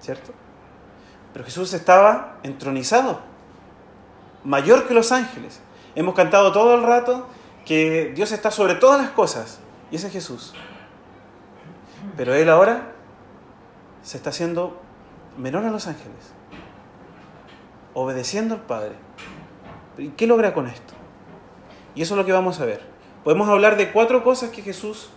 ¿Cierto? 0.00 0.34
Pero 1.32 1.44
Jesús 1.44 1.72
estaba 1.72 2.38
entronizado, 2.42 3.20
mayor 4.44 4.88
que 4.88 4.94
los 4.94 5.12
ángeles. 5.12 5.60
Hemos 5.94 6.14
cantado 6.14 6.52
todo 6.52 6.74
el 6.74 6.82
rato 6.82 7.26
que 7.64 8.12
Dios 8.14 8.32
está 8.32 8.50
sobre 8.50 8.74
todas 8.74 9.00
las 9.00 9.10
cosas 9.10 9.60
y 9.90 9.96
ese 9.96 10.06
es 10.06 10.12
Jesús. 10.12 10.54
Pero 12.16 12.34
él 12.34 12.48
ahora 12.48 12.92
se 14.02 14.16
está 14.16 14.30
haciendo 14.30 14.80
menor 15.36 15.64
a 15.64 15.70
los 15.70 15.86
ángeles, 15.86 16.32
obedeciendo 17.94 18.54
al 18.54 18.62
Padre. 18.62 18.94
¿Y 19.98 20.08
qué 20.10 20.26
logra 20.26 20.54
con 20.54 20.66
esto? 20.66 20.94
Y 21.94 22.02
eso 22.02 22.14
es 22.14 22.18
lo 22.18 22.24
que 22.24 22.32
vamos 22.32 22.60
a 22.60 22.64
ver. 22.64 22.80
Podemos 23.24 23.48
hablar 23.48 23.76
de 23.76 23.92
cuatro 23.92 24.22
cosas 24.22 24.50
que 24.50 24.62
Jesús 24.62 25.10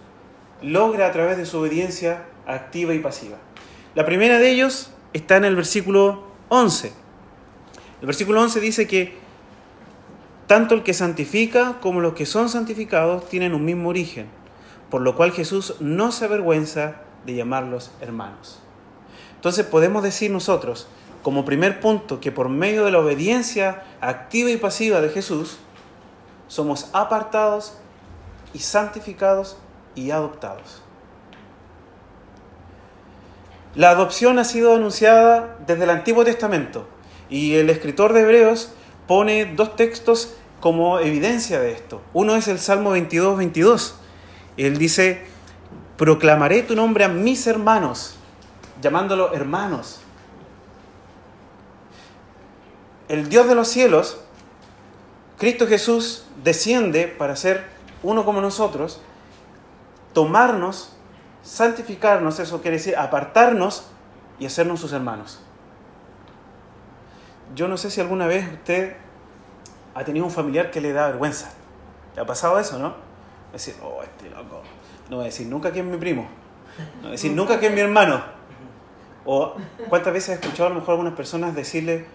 logra 0.62 1.08
a 1.08 1.12
través 1.12 1.38
de 1.38 1.46
su 1.46 1.60
obediencia 1.60 2.26
activa 2.46 2.94
y 2.94 3.00
pasiva. 3.00 3.38
La 3.96 4.06
primera 4.06 4.40
de 4.40 4.50
ellos 4.50 4.92
está 5.14 5.38
en 5.38 5.46
el 5.46 5.56
versículo 5.56 6.24
11. 6.50 6.94
El 8.02 8.08
versículo 8.08 8.42
11 8.42 8.60
dice 8.60 8.88
que 8.88 9.20
tanto 10.48 10.76
el 10.76 10.84
que 10.84 10.94
santifica 10.94 11.80
como 11.82 12.02
los 12.02 12.14
que 12.14 12.26
son 12.26 12.50
santificados 12.50 13.30
tienen 13.30 13.54
un 13.54 13.64
mismo 13.64 13.90
origen 13.90 14.42
por 14.92 15.02
lo 15.02 15.16
cual 15.16 15.32
Jesús 15.32 15.76
no 15.80 16.12
se 16.12 16.26
avergüenza 16.26 16.98
de 17.26 17.34
llamarlos 17.34 17.92
hermanos. 18.02 18.60
Entonces 19.36 19.66
podemos 19.66 20.04
decir 20.04 20.30
nosotros, 20.30 20.88
como 21.24 21.46
primer 21.46 21.80
punto, 21.80 22.20
que 22.20 22.32
por 22.32 22.50
medio 22.50 22.84
de 22.84 22.92
la 22.92 23.00
obediencia 23.00 23.84
activa 24.02 24.52
y 24.52 24.58
pasiva 24.58 25.00
de 25.02 25.10
Jesús, 25.10 25.58
somos 26.48 26.90
apartados 26.92 27.78
y 28.54 28.60
santificados 28.60 29.56
y 29.96 30.12
adoptados. 30.12 30.84
La 33.76 33.92
adopción 33.92 34.38
ha 34.38 34.44
sido 34.44 34.76
anunciada 34.76 35.58
desde 35.66 35.86
el 35.86 35.90
Antiguo 35.92 36.26
Testamento 36.26 36.88
y 37.30 37.56
el 37.56 37.70
escritor 37.70 38.12
de 38.12 38.22
Hebreos 38.22 38.74
pone 39.08 39.46
dos 39.46 39.78
textos 39.78 40.34
como 40.60 41.00
evidencia 41.00 41.60
de 41.62 41.72
esto. 41.72 42.02
Uno 42.14 42.36
es 42.36 42.50
el 42.50 42.60
Salmo 42.60 42.92
22, 42.92 43.38
22, 43.38 43.96
él 44.58 44.78
dice, 44.78 45.24
proclamaré 45.98 46.64
tu 46.64 46.76
nombre 46.76 47.06
a 47.06 47.08
mis 47.08 47.48
hermanos, 47.48 48.16
llamándolo 48.82 49.34
hermanos. 49.34 50.02
El 53.08 53.30
Dios 53.30 53.48
de 53.48 53.56
los 53.56 53.70
cielos, 53.70 54.20
Cristo 55.38 55.66
Jesús, 55.66 56.26
desciende 56.44 57.08
para 57.08 57.38
ser 57.38 57.66
uno 58.04 58.26
como 58.26 58.42
nosotros, 58.42 59.02
tomarnos, 60.14 60.94
santificarnos, 61.44 62.40
eso 62.40 62.62
quiere 62.62 62.78
decir 62.78 62.96
apartarnos 62.98 63.88
y 64.40 64.46
hacernos 64.46 64.80
sus 64.80 64.94
hermanos. 64.94 65.42
Yo 67.56 67.68
no 67.68 67.78
sé 67.78 67.92
si 67.92 68.00
alguna 68.02 68.28
vez 68.28 68.52
usted 68.52 68.96
ha 69.94 70.04
tenido 70.04 70.26
un 70.26 70.32
familiar 70.32 70.72
que 70.72 70.82
le 70.82 70.94
da 70.94 71.08
vergüenza. 71.08 71.52
¿Le 72.16 72.22
ha 72.22 72.26
pasado 72.26 72.60
eso, 72.60 72.80
no? 72.80 73.12
decir, 73.52 73.76
oh, 73.84 74.02
este 74.02 74.30
loco. 74.30 74.62
No 75.10 75.18
voy 75.18 75.24
a 75.24 75.26
decir 75.26 75.48
nunca 75.48 75.72
que 75.72 75.80
es 75.80 75.86
mi 75.86 75.98
primo. 75.98 76.28
No 76.96 77.02
voy 77.02 77.10
a 77.10 77.12
decir 77.12 77.34
nunca 77.34 77.60
que 77.60 77.68
es 77.68 77.74
mi 77.74 77.82
hermano. 77.82 78.24
O 79.26 79.56
cuántas 79.90 80.14
veces 80.14 80.30
he 80.30 80.34
escuchado 80.34 80.68
a 80.68 80.70
lo 80.70 80.76
mejor 80.76 80.92
algunas 80.94 81.14
personas 81.14 81.54
decirle, 81.54 82.06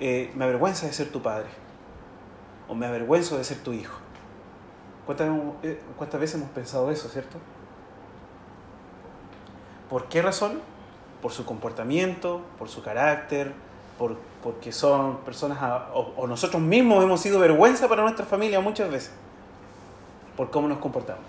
eh, 0.00 0.30
me 0.34 0.44
avergüenza 0.44 0.86
de 0.86 0.92
ser 0.92 1.10
tu 1.10 1.22
padre. 1.22 1.46
O 2.68 2.74
me 2.74 2.86
avergüenzo 2.86 3.38
de 3.38 3.44
ser 3.44 3.58
tu 3.58 3.72
hijo. 3.72 3.98
¿Cuántas, 5.06 5.28
eh, 5.62 5.80
¿Cuántas 5.96 6.20
veces 6.20 6.36
hemos 6.36 6.50
pensado 6.50 6.90
eso, 6.90 7.08
cierto? 7.08 7.38
¿Por 9.94 10.06
qué 10.06 10.22
razón? 10.22 10.60
Por 11.22 11.30
su 11.30 11.44
comportamiento, 11.44 12.40
por 12.58 12.68
su 12.68 12.82
carácter, 12.82 13.52
por, 13.96 14.16
porque 14.42 14.72
son 14.72 15.18
personas, 15.18 15.56
o, 15.94 16.12
o 16.16 16.26
nosotros 16.26 16.60
mismos 16.60 17.04
hemos 17.04 17.20
sido 17.20 17.38
vergüenza 17.38 17.86
para 17.86 18.02
nuestra 18.02 18.26
familia 18.26 18.58
muchas 18.58 18.90
veces 18.90 19.12
por 20.36 20.50
cómo 20.50 20.66
nos 20.66 20.78
comportamos. 20.78 21.22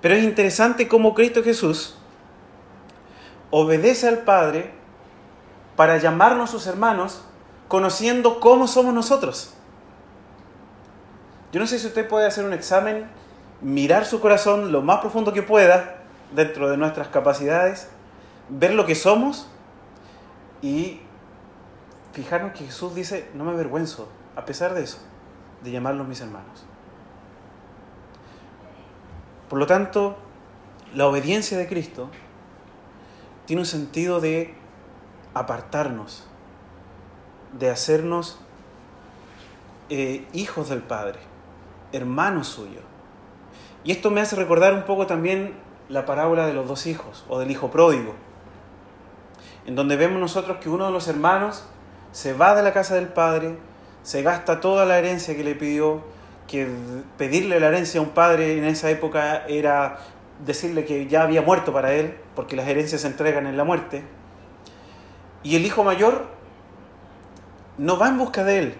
Pero 0.00 0.14
es 0.14 0.22
interesante 0.22 0.86
cómo 0.86 1.14
Cristo 1.14 1.42
Jesús 1.42 1.96
obedece 3.50 4.06
al 4.06 4.18
Padre 4.18 4.70
para 5.74 5.98
llamarnos 5.98 6.50
sus 6.50 6.68
hermanos, 6.68 7.24
conociendo 7.66 8.38
cómo 8.38 8.68
somos 8.68 8.94
nosotros. 8.94 9.52
Yo 11.50 11.58
no 11.58 11.66
sé 11.66 11.80
si 11.80 11.88
usted 11.88 12.06
puede 12.06 12.28
hacer 12.28 12.44
un 12.44 12.52
examen, 12.52 13.08
mirar 13.60 14.06
su 14.06 14.20
corazón 14.20 14.70
lo 14.70 14.80
más 14.80 15.00
profundo 15.00 15.32
que 15.32 15.42
pueda, 15.42 16.03
dentro 16.34 16.68
de 16.70 16.76
nuestras 16.76 17.08
capacidades, 17.08 17.88
ver 18.48 18.74
lo 18.74 18.86
que 18.86 18.94
somos 18.94 19.48
y 20.60 21.00
fijarnos 22.12 22.52
que 22.52 22.64
Jesús 22.64 22.94
dice, 22.94 23.30
no 23.34 23.44
me 23.44 23.52
avergüenzo, 23.52 24.08
a 24.36 24.44
pesar 24.44 24.74
de 24.74 24.82
eso, 24.82 24.98
de 25.62 25.70
llamarlos 25.70 26.06
mis 26.06 26.20
hermanos. 26.20 26.64
Por 29.48 29.58
lo 29.58 29.66
tanto, 29.66 30.16
la 30.94 31.06
obediencia 31.06 31.58
de 31.58 31.68
Cristo 31.68 32.10
tiene 33.46 33.62
un 33.62 33.66
sentido 33.66 34.20
de 34.20 34.54
apartarnos, 35.34 36.26
de 37.58 37.70
hacernos 37.70 38.38
eh, 39.90 40.26
hijos 40.32 40.68
del 40.70 40.82
Padre, 40.82 41.20
hermanos 41.92 42.48
suyos. 42.48 42.82
Y 43.84 43.92
esto 43.92 44.10
me 44.10 44.22
hace 44.22 44.34
recordar 44.34 44.72
un 44.72 44.84
poco 44.84 45.06
también 45.06 45.54
la 45.88 46.06
parábola 46.06 46.46
de 46.46 46.54
los 46.54 46.66
dos 46.66 46.86
hijos 46.86 47.24
o 47.28 47.38
del 47.38 47.50
hijo 47.50 47.70
pródigo, 47.70 48.14
en 49.66 49.74
donde 49.74 49.96
vemos 49.96 50.20
nosotros 50.20 50.58
que 50.58 50.68
uno 50.68 50.86
de 50.86 50.92
los 50.92 51.08
hermanos 51.08 51.64
se 52.12 52.32
va 52.32 52.54
de 52.54 52.62
la 52.62 52.72
casa 52.72 52.94
del 52.94 53.08
Padre, 53.08 53.58
se 54.02 54.22
gasta 54.22 54.60
toda 54.60 54.84
la 54.84 54.98
herencia 54.98 55.36
que 55.36 55.44
le 55.44 55.54
pidió, 55.54 56.02
que 56.46 56.68
pedirle 57.16 57.58
la 57.58 57.68
herencia 57.68 58.00
a 58.00 58.02
un 58.02 58.10
padre 58.10 58.58
en 58.58 58.64
esa 58.64 58.90
época 58.90 59.46
era 59.46 59.98
decirle 60.44 60.84
que 60.84 61.06
ya 61.06 61.22
había 61.22 61.42
muerto 61.42 61.72
para 61.72 61.94
él, 61.94 62.16
porque 62.34 62.56
las 62.56 62.68
herencias 62.68 63.00
se 63.00 63.06
entregan 63.06 63.46
en 63.46 63.56
la 63.56 63.64
muerte. 63.64 64.04
Y 65.42 65.56
el 65.56 65.64
hijo 65.64 65.84
mayor 65.84 66.26
no 67.78 67.98
va 67.98 68.08
en 68.08 68.18
busca 68.18 68.44
de 68.44 68.58
él, 68.58 68.74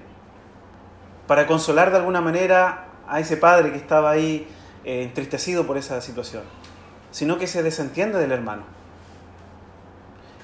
para 1.26 1.46
consolar 1.46 1.90
de 1.90 1.96
alguna 1.96 2.20
manera 2.20 2.88
a 3.08 3.20
ese 3.20 3.36
padre 3.36 3.72
que 3.72 3.78
estaba 3.78 4.10
ahí 4.10 4.46
eh, 4.84 5.02
entristecido 5.02 5.66
por 5.66 5.76
esa 5.76 6.00
situación, 6.00 6.42
sino 7.14 7.38
que 7.38 7.46
se 7.46 7.62
desentiende 7.62 8.18
del 8.18 8.32
hermano. 8.32 8.64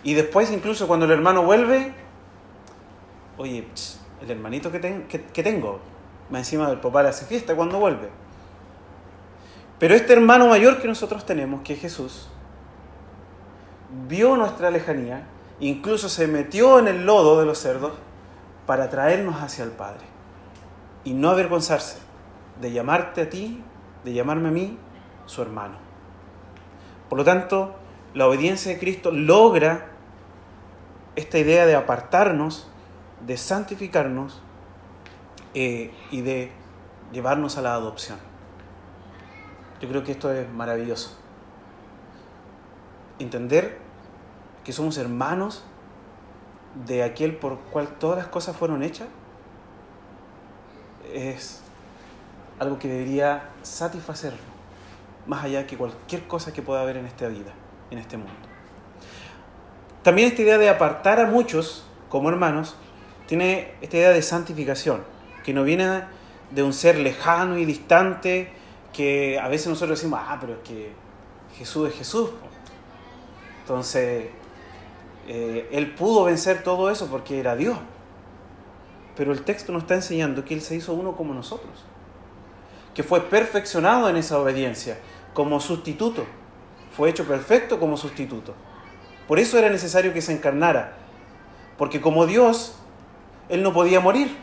Y 0.05 0.15
después 0.15 0.53
incluso 0.53 0.87
cuando 0.87 1.05
el 1.05 1.11
hermano 1.11 1.43
vuelve, 1.43 1.93
oye, 3.39 3.67
el 4.23 4.31
hermanito 4.31 4.71
que, 4.71 4.79
tengo, 5.43 5.81
más 6.31 6.43
encima 6.43 6.69
del 6.69 6.79
papá 6.79 7.03
le 7.03 7.09
hace 7.09 7.27
fiesta 7.27 7.57
cuando 7.57 7.81
vuelve. 7.81 8.09
Pero 9.81 9.97
este 9.97 10.13
hermano 10.13 10.47
mayor 10.47 10.81
que 10.81 10.87
nosotros 10.87 11.27
tenemos, 11.27 11.63
que 11.63 11.73
es 11.73 11.81
Jesús, 11.81 12.29
vio 14.07 14.37
nuestra 14.37 14.71
lejanía, 14.71 15.27
incluso 15.59 16.09
se 16.09 16.29
metió 16.29 16.79
en 16.79 16.87
el 16.87 17.05
lodo 17.05 17.41
de 17.41 17.47
los 17.47 17.59
cerdos 17.59 17.95
para 18.67 18.89
traernos 18.91 19.43
hacia 19.43 19.65
el 19.65 19.73
Padre. 19.73 20.05
Y 21.03 21.15
no 21.15 21.31
avergonzarse 21.31 21.99
de 22.61 22.71
llamarte 22.71 23.23
a 23.23 23.29
ti, 23.29 23.61
de 24.05 24.13
llamarme 24.13 24.51
a 24.51 24.53
mí, 24.53 24.79
su 25.27 25.43
hermano. 25.43 25.90
Por 27.11 27.19
lo 27.19 27.25
tanto, 27.25 27.75
la 28.15 28.27
obediencia 28.27 28.73
de 28.73 28.79
Cristo 28.79 29.11
logra 29.11 29.89
esta 31.17 31.39
idea 31.39 31.67
de 31.67 31.75
apartarnos, 31.75 32.69
de 33.27 33.37
santificarnos 33.37 34.41
eh, 35.53 35.93
y 36.11 36.23
de 36.23 36.51
llevarnos 37.13 37.59
a 37.59 37.63
la 37.63 37.75
adopción. 37.75 38.19
Yo 39.81 39.89
creo 39.89 40.05
que 40.05 40.13
esto 40.13 40.33
es 40.33 40.51
maravilloso. 40.51 41.19
Entender 43.19 43.79
que 44.65 44.73
somos 44.73 44.97
hermanos 44.97 45.65
de 46.87 47.03
aquel 47.03 47.37
por 47.37 47.59
cual 47.59 47.89
todas 47.99 48.19
las 48.19 48.29
cosas 48.29 48.57
fueron 48.57 48.83
hechas 48.83 49.09
es 51.13 51.61
algo 52.59 52.79
que 52.79 52.89
debería 52.89 53.51
satisfacernos, 53.63 54.41
más 55.27 55.45
allá 55.45 55.67
que 55.67 55.77
cualquier 55.77 56.27
cosa 56.27 56.53
que 56.53 56.63
pueda 56.63 56.83
haber 56.83 56.97
en 56.97 57.07
esta 57.07 57.29
vida, 57.29 57.53
en 57.91 57.99
este 57.99 58.17
mundo. 58.17 58.33
También 60.03 60.29
esta 60.29 60.43
idea 60.43 60.59
de 60.59 60.69
apartar 60.69 61.21
a 61.21 61.27
muchos 61.27 61.85
como 62.09 62.29
hermanos 62.31 62.77
tiene 63.27 63.75
esta 63.81 63.97
idea 63.99 64.11
de 64.11 64.23
santificación, 64.23 65.05
que 65.45 65.53
no 65.53 65.63
viene 65.63 66.05
de 66.51 66.63
un 66.63 66.73
ser 66.73 66.99
lejano 66.99 67.59
y 67.59 67.65
distante, 67.65 68.51
que 68.93 69.39
a 69.39 69.49
veces 69.49 69.69
nosotros 69.69 69.99
decimos, 69.99 70.21
ah, 70.23 70.39
pero 70.41 70.55
es 70.55 70.59
que 70.61 70.93
Jesús 71.57 71.91
es 71.91 71.95
Jesús. 71.95 72.31
Entonces, 73.61 74.31
eh, 75.29 75.69
Él 75.71 75.95
pudo 75.95 76.25
vencer 76.25 76.63
todo 76.63 76.91
eso 76.91 77.07
porque 77.07 77.39
era 77.39 77.55
Dios. 77.55 77.79
Pero 79.17 79.33
el 79.33 79.43
texto 79.43 79.71
nos 79.71 79.83
está 79.83 79.95
enseñando 79.95 80.45
que 80.45 80.55
Él 80.55 80.63
se 80.63 80.75
hizo 80.75 80.95
uno 80.95 81.15
como 81.15 81.35
nosotros, 81.35 81.85
que 82.95 83.03
fue 83.03 83.21
perfeccionado 83.21 84.09
en 84.09 84.17
esa 84.17 84.39
obediencia 84.39 84.99
como 85.35 85.61
sustituto, 85.61 86.25
fue 86.97 87.11
hecho 87.11 87.25
perfecto 87.25 87.79
como 87.79 87.97
sustituto. 87.97 88.55
Por 89.29 89.39
eso 89.39 89.59
era 89.59 89.71
necesario 89.71 90.13
que 90.13 90.23
se 90.23 90.33
encarnara, 90.33 90.95
porque 91.79 92.01
como 92.01 92.27
Dios, 92.27 92.77
Él 93.49 93.63
no 93.63 93.73
podía 93.73 94.01
morir, 94.01 94.37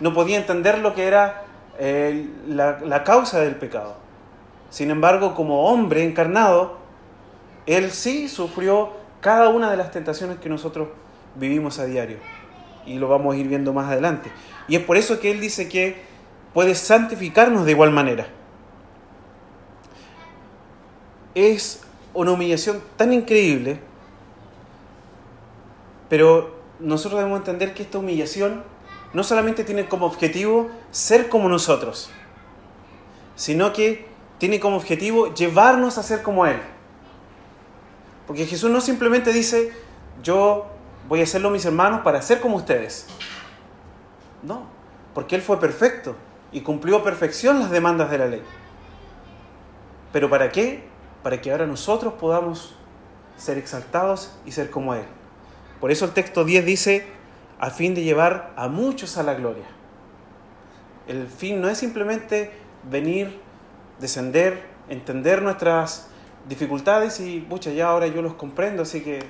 no 0.00 0.14
podía 0.14 0.36
entender 0.36 0.78
lo 0.78 0.94
que 0.94 1.06
era 1.06 1.44
eh, 1.78 2.28
la, 2.46 2.80
la 2.80 3.04
causa 3.04 3.40
del 3.40 3.56
pecado. 3.56 3.96
Sin 4.70 4.90
embargo, 4.90 5.34
como 5.34 5.68
hombre 5.68 6.04
encarnado, 6.04 6.78
Él 7.66 7.90
sí 7.90 8.28
sufrió 8.28 8.92
cada 9.20 9.48
una 9.48 9.70
de 9.70 9.76
las 9.76 9.90
tentaciones 9.90 10.38
que 10.38 10.48
nosotros 10.48 10.88
vivimos 11.36 11.78
a 11.78 11.86
diario 11.86 12.18
y 12.86 12.98
lo 12.98 13.08
vamos 13.08 13.34
a 13.34 13.38
ir 13.38 13.48
viendo 13.48 13.72
más 13.72 13.90
adelante. 13.90 14.30
Y 14.68 14.76
es 14.76 14.82
por 14.82 14.96
eso 14.96 15.20
que 15.20 15.30
Él 15.30 15.40
dice 15.40 15.68
que 15.68 16.02
puede 16.52 16.74
santificarnos 16.74 17.64
de 17.64 17.72
igual 17.72 17.90
manera. 17.90 18.26
Es 21.34 21.80
una 22.12 22.32
humillación 22.32 22.82
tan 22.96 23.12
increíble, 23.12 23.80
pero 26.08 26.54
nosotros 26.78 27.18
debemos 27.18 27.40
entender 27.40 27.74
que 27.74 27.82
esta 27.82 27.98
humillación 27.98 28.62
no 29.12 29.22
solamente 29.22 29.64
tiene 29.64 29.88
como 29.88 30.06
objetivo 30.06 30.70
ser 30.90 31.28
como 31.28 31.48
nosotros, 31.48 32.10
sino 33.36 33.72
que 33.72 34.06
tiene 34.38 34.60
como 34.60 34.76
objetivo 34.76 35.32
llevarnos 35.34 35.98
a 35.98 36.02
ser 36.02 36.22
como 36.22 36.46
Él. 36.46 36.60
Porque 38.26 38.46
Jesús 38.46 38.70
no 38.70 38.80
simplemente 38.80 39.32
dice, 39.32 39.72
yo 40.22 40.66
voy 41.08 41.20
a 41.20 41.24
hacerlo 41.24 41.50
mis 41.50 41.64
hermanos 41.64 42.00
para 42.02 42.22
ser 42.22 42.40
como 42.40 42.56
ustedes. 42.56 43.06
No, 44.42 44.66
porque 45.14 45.36
Él 45.36 45.42
fue 45.42 45.58
perfecto 45.60 46.16
y 46.52 46.60
cumplió 46.60 46.98
a 46.98 47.04
perfección 47.04 47.60
las 47.60 47.70
demandas 47.70 48.10
de 48.10 48.18
la 48.18 48.26
ley. 48.26 48.42
¿Pero 50.12 50.30
para 50.30 50.50
qué? 50.50 50.84
Para 51.24 51.40
que 51.40 51.50
ahora 51.50 51.66
nosotros 51.66 52.14
podamos 52.14 52.76
ser 53.36 53.58
exaltados 53.58 54.30
y 54.46 54.52
ser 54.52 54.70
como 54.70 54.94
Él. 54.94 55.04
Por 55.80 55.90
eso 55.90 56.04
el 56.04 56.12
texto 56.12 56.44
10 56.44 56.64
dice, 56.64 57.06
a 57.58 57.70
fin 57.70 57.94
de 57.94 58.04
llevar 58.04 58.52
a 58.56 58.68
muchos 58.68 59.18
a 59.18 59.24
la 59.24 59.34
gloria. 59.34 59.64
El 61.08 61.26
fin 61.26 61.60
no 61.60 61.68
es 61.68 61.78
simplemente 61.78 62.52
venir, 62.88 63.40
descender, 63.98 64.62
entender 64.88 65.42
nuestras 65.42 66.08
dificultades 66.48 67.20
y, 67.20 67.40
pucha, 67.40 67.70
ya 67.70 67.88
ahora 67.88 68.06
yo 68.06 68.22
los 68.22 68.34
comprendo, 68.34 68.82
así 68.82 69.02
que 69.02 69.20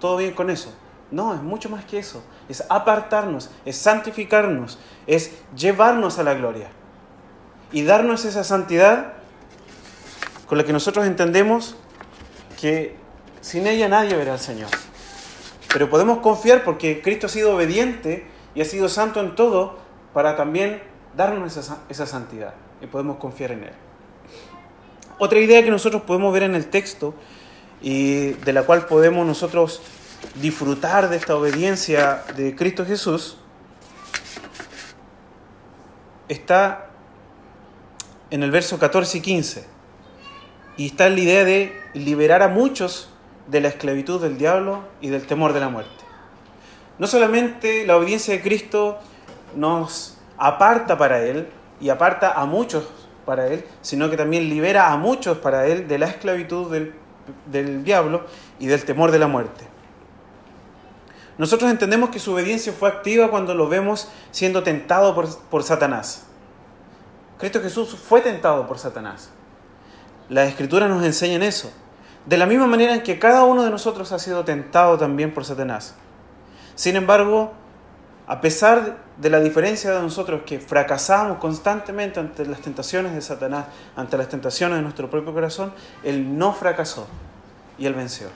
todo 0.00 0.18
bien 0.18 0.34
con 0.34 0.50
eso. 0.50 0.74
No, 1.10 1.34
es 1.34 1.42
mucho 1.42 1.70
más 1.70 1.84
que 1.84 1.98
eso. 1.98 2.22
Es 2.48 2.64
apartarnos, 2.68 3.50
es 3.64 3.76
santificarnos, 3.76 4.78
es 5.06 5.32
llevarnos 5.56 6.18
a 6.18 6.24
la 6.24 6.34
gloria. 6.34 6.68
Y 7.72 7.82
darnos 7.82 8.24
esa 8.24 8.44
santidad 8.44 9.14
con 10.46 10.58
la 10.58 10.64
que 10.64 10.72
nosotros 10.72 11.06
entendemos 11.06 11.76
que 12.60 12.96
sin 13.40 13.66
ella 13.66 13.88
nadie 13.88 14.14
verá 14.16 14.34
al 14.34 14.40
Señor. 14.40 14.70
Pero 15.72 15.90
podemos 15.90 16.18
confiar 16.18 16.64
porque 16.64 17.02
Cristo 17.02 17.26
ha 17.26 17.30
sido 17.30 17.54
obediente 17.54 18.26
y 18.54 18.60
ha 18.60 18.64
sido 18.64 18.88
santo 18.88 19.20
en 19.20 19.34
todo 19.34 19.78
para 20.12 20.36
también 20.36 20.82
darnos 21.16 21.56
esa, 21.56 21.78
esa 21.88 22.06
santidad. 22.06 22.54
Y 22.80 22.86
podemos 22.86 23.18
confiar 23.18 23.52
en 23.52 23.64
Él. 23.64 23.72
Otra 25.18 25.38
idea 25.38 25.62
que 25.62 25.70
nosotros 25.70 26.02
podemos 26.02 26.32
ver 26.32 26.44
en 26.44 26.54
el 26.54 26.66
texto 26.66 27.14
y 27.80 28.32
de 28.32 28.52
la 28.52 28.62
cual 28.62 28.86
podemos 28.86 29.26
nosotros 29.26 29.82
disfrutar 30.40 31.08
de 31.08 31.16
esta 31.16 31.36
obediencia 31.36 32.24
de 32.36 32.54
Cristo 32.54 32.84
Jesús 32.84 33.38
está 36.28 36.90
en 38.30 38.42
el 38.42 38.50
verso 38.50 38.78
14 38.78 39.18
y 39.18 39.20
15. 39.20 39.75
Y 40.76 40.86
está 40.86 41.08
la 41.08 41.20
idea 41.20 41.44
de 41.44 41.80
liberar 41.94 42.42
a 42.42 42.48
muchos 42.48 43.08
de 43.46 43.60
la 43.60 43.68
esclavitud 43.68 44.20
del 44.20 44.38
diablo 44.38 44.82
y 45.00 45.08
del 45.08 45.26
temor 45.26 45.52
de 45.52 45.60
la 45.60 45.68
muerte. 45.68 46.04
No 46.98 47.06
solamente 47.06 47.86
la 47.86 47.96
obediencia 47.96 48.34
de 48.34 48.42
Cristo 48.42 48.98
nos 49.54 50.16
aparta 50.38 50.96
para 50.98 51.22
Él 51.22 51.48
y 51.80 51.88
aparta 51.88 52.32
a 52.32 52.46
muchos 52.46 52.88
para 53.24 53.48
Él, 53.48 53.64
sino 53.82 54.08
que 54.10 54.16
también 54.16 54.48
libera 54.48 54.92
a 54.92 54.96
muchos 54.96 55.38
para 55.38 55.66
Él 55.66 55.88
de 55.88 55.98
la 55.98 56.06
esclavitud 56.06 56.70
del, 56.70 57.84
diablo 57.84 58.24
y 58.58 58.66
del 58.66 58.84
temor 58.84 59.10
de 59.10 59.18
la 59.18 59.26
muerte. 59.26 59.66
Nosotros 61.38 61.70
entendemos 61.70 62.08
que 62.10 62.18
su 62.18 62.32
obediencia 62.32 62.72
fue 62.72 62.88
activa 62.88 63.30
cuando 63.30 63.54
lo 63.54 63.68
vemos 63.68 64.08
siendo 64.30 64.62
tentado 64.62 65.14
por, 65.14 65.28
por, 65.50 65.62
Satanás. 65.62 66.24
Cristo 67.38 67.60
Jesús 67.60 67.94
fue 67.94 68.22
tentado 68.22 68.66
por 68.66 68.78
Satanás. 68.78 69.30
Las 70.28 70.48
escrituras 70.48 70.88
nos 70.88 71.04
enseñan 71.04 71.42
eso. 71.42 71.72
De 72.26 72.36
la 72.36 72.46
misma 72.46 72.66
manera 72.66 72.94
en 72.94 73.02
que 73.02 73.18
cada 73.18 73.44
uno 73.44 73.62
de 73.62 73.70
nosotros 73.70 74.10
ha 74.12 74.18
sido 74.18 74.44
tentado 74.44 74.98
también 74.98 75.32
por 75.32 75.44
Satanás. 75.44 75.94
Sin 76.74 76.96
embargo, 76.96 77.52
a 78.26 78.40
pesar 78.40 78.98
de 79.16 79.30
la 79.30 79.40
diferencia 79.40 79.92
de 79.92 80.02
nosotros 80.02 80.42
que 80.44 80.58
fracasamos 80.58 81.38
constantemente 81.38 82.18
ante 82.18 82.44
las 82.44 82.60
tentaciones 82.60 83.14
de 83.14 83.20
Satanás, 83.20 83.66
ante 83.94 84.18
las 84.18 84.28
tentaciones 84.28 84.78
de 84.78 84.82
nuestro 84.82 85.08
propio 85.08 85.32
corazón, 85.32 85.72
Él 86.02 86.36
no 86.36 86.52
fracasó 86.52 87.06
y 87.78 87.86
Él 87.86 87.94
venció. 87.94 88.28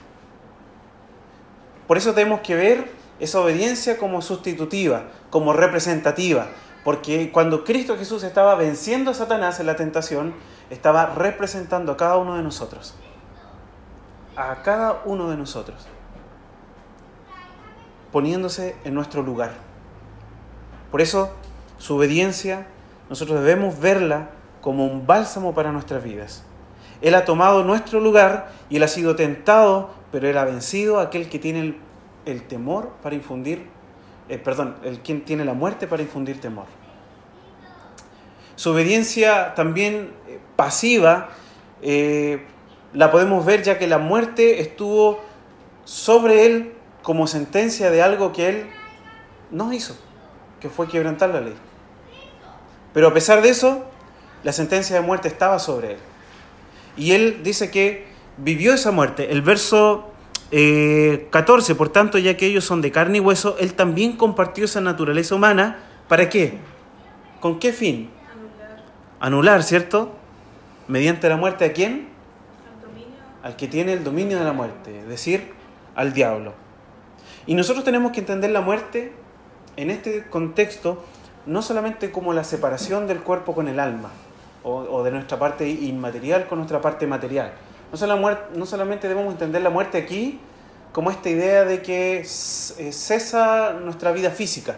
Por 1.87 1.97
eso 1.97 2.13
tenemos 2.13 2.39
que 2.39 2.55
ver 2.55 2.91
esa 3.19 3.41
obediencia 3.41 3.97
como 3.97 4.21
sustitutiva, 4.21 5.03
como 5.29 5.51
representativa, 5.51 6.47
porque 6.83 7.31
cuando 7.31 7.63
Cristo 7.63 7.97
Jesús 7.97 8.23
estaba 8.23 8.55
venciendo 8.55 9.11
a 9.11 9.13
Satanás 9.13 9.59
en 9.59 9.65
la 9.67 9.75
tentación, 9.75 10.33
estaba 10.69 11.07
representando 11.07 11.91
a 11.91 11.97
cada 11.97 12.17
uno 12.17 12.35
de 12.37 12.43
nosotros. 12.43 12.95
A 14.35 14.61
cada 14.63 15.01
uno 15.05 15.29
de 15.29 15.37
nosotros. 15.37 15.87
Poniéndose 18.11 18.75
en 18.83 18.93
nuestro 18.93 19.21
lugar. 19.21 19.51
Por 20.89 21.01
eso, 21.01 21.31
su 21.77 21.95
obediencia, 21.95 22.67
nosotros 23.09 23.39
debemos 23.39 23.79
verla 23.79 24.29
como 24.61 24.85
un 24.85 25.05
bálsamo 25.05 25.53
para 25.53 25.71
nuestras 25.71 26.03
vidas. 26.03 26.43
Él 27.01 27.15
ha 27.15 27.25
tomado 27.25 27.63
nuestro 27.63 27.99
lugar 27.99 28.51
y 28.69 28.77
Él 28.77 28.83
ha 28.83 28.87
sido 28.87 29.15
tentado, 29.15 29.89
pero 30.11 30.29
Él 30.29 30.37
ha 30.37 30.45
vencido 30.45 30.99
a 30.99 31.03
aquel 31.03 31.29
que 31.29 31.39
tiene 31.39 31.75
el, 32.25 32.43
temor 32.43 32.91
para 33.01 33.15
infundir, 33.15 33.67
eh, 34.31 34.37
perdón, 34.37 34.77
el 34.85 35.01
quien 35.01 35.25
tiene 35.25 35.43
la 35.43 35.53
muerte 35.53 35.87
para 35.87 36.01
infundir 36.01 36.39
temor. 36.39 36.63
Su 38.55 38.71
obediencia 38.71 39.53
también 39.55 40.13
eh, 40.25 40.39
pasiva 40.55 41.31
eh, 41.81 42.45
la 42.93 43.11
podemos 43.11 43.45
ver 43.45 43.61
ya 43.61 43.77
que 43.77 43.87
la 43.87 43.97
muerte 43.97 44.61
estuvo 44.61 45.19
sobre 45.83 46.45
él 46.45 46.73
como 47.01 47.27
sentencia 47.27 47.91
de 47.91 48.01
algo 48.01 48.31
que 48.31 48.47
él 48.47 48.69
no 49.49 49.73
hizo, 49.73 49.97
que 50.61 50.69
fue 50.69 50.87
quebrantar 50.87 51.31
la 51.31 51.41
ley. 51.41 51.55
Pero 52.93 53.09
a 53.09 53.13
pesar 53.13 53.41
de 53.41 53.49
eso, 53.49 53.83
la 54.45 54.53
sentencia 54.53 54.95
de 54.95 55.01
muerte 55.01 55.27
estaba 55.27 55.59
sobre 55.59 55.93
él. 55.93 55.99
Y 56.95 57.11
él 57.11 57.41
dice 57.43 57.69
que 57.69 58.07
vivió 58.37 58.73
esa 58.73 58.91
muerte. 58.91 59.29
El 59.29 59.41
verso 59.41 60.10
14, 60.51 61.71
eh, 61.71 61.75
por 61.75 61.89
tanto, 61.89 62.17
ya 62.17 62.35
que 62.35 62.45
ellos 62.45 62.65
son 62.65 62.81
de 62.81 62.91
carne 62.91 63.17
y 63.17 63.21
hueso, 63.21 63.55
él 63.59 63.73
también 63.73 64.17
compartió 64.17 64.65
esa 64.65 64.81
naturaleza 64.81 65.35
humana. 65.35 65.79
¿Para 66.07 66.29
qué? 66.29 66.57
¿Con 67.39 67.59
qué 67.59 67.71
fin? 67.71 68.09
Anular, 68.31 68.83
Anular 69.19 69.63
¿cierto? 69.63 70.11
Mediante 70.87 71.29
la 71.29 71.37
muerte 71.37 71.65
a 71.65 71.73
quién? 71.73 72.09
Al 73.43 73.55
que 73.55 73.67
tiene 73.67 73.93
el 73.93 74.03
dominio 74.03 74.37
de 74.37 74.45
la 74.45 74.53
muerte, 74.53 74.99
es 74.99 75.07
decir, 75.07 75.53
al 75.95 76.13
diablo. 76.13 76.53
Y 77.47 77.55
nosotros 77.55 77.83
tenemos 77.83 78.11
que 78.11 78.19
entender 78.19 78.51
la 78.51 78.61
muerte 78.61 79.13
en 79.77 79.89
este 79.89 80.25
contexto 80.25 81.03
no 81.45 81.61
solamente 81.61 82.11
como 82.11 82.33
la 82.33 82.43
separación 82.43 83.07
del 83.07 83.21
cuerpo 83.21 83.55
con 83.55 83.67
el 83.67 83.79
alma, 83.79 84.09
o, 84.63 85.01
de 85.03 85.11
nuestra 85.11 85.39
parte 85.39 85.67
inmaterial 85.67 86.47
con 86.47 86.59
nuestra 86.59 86.81
parte 86.81 87.07
material. 87.07 87.51
No, 87.91 88.65
solamente 88.65 89.09
debemos 89.09 89.33
entender 89.33 89.61
la 89.61 89.69
muerte 89.69 89.97
aquí 89.97 90.39
como 90.93 91.11
esta 91.11 91.29
idea 91.29 91.65
de 91.65 91.81
que 91.81 92.19
eh, 92.19 92.23
cesa 92.23 93.73
nuestra 93.73 94.13
vida 94.13 94.29
física 94.31 94.77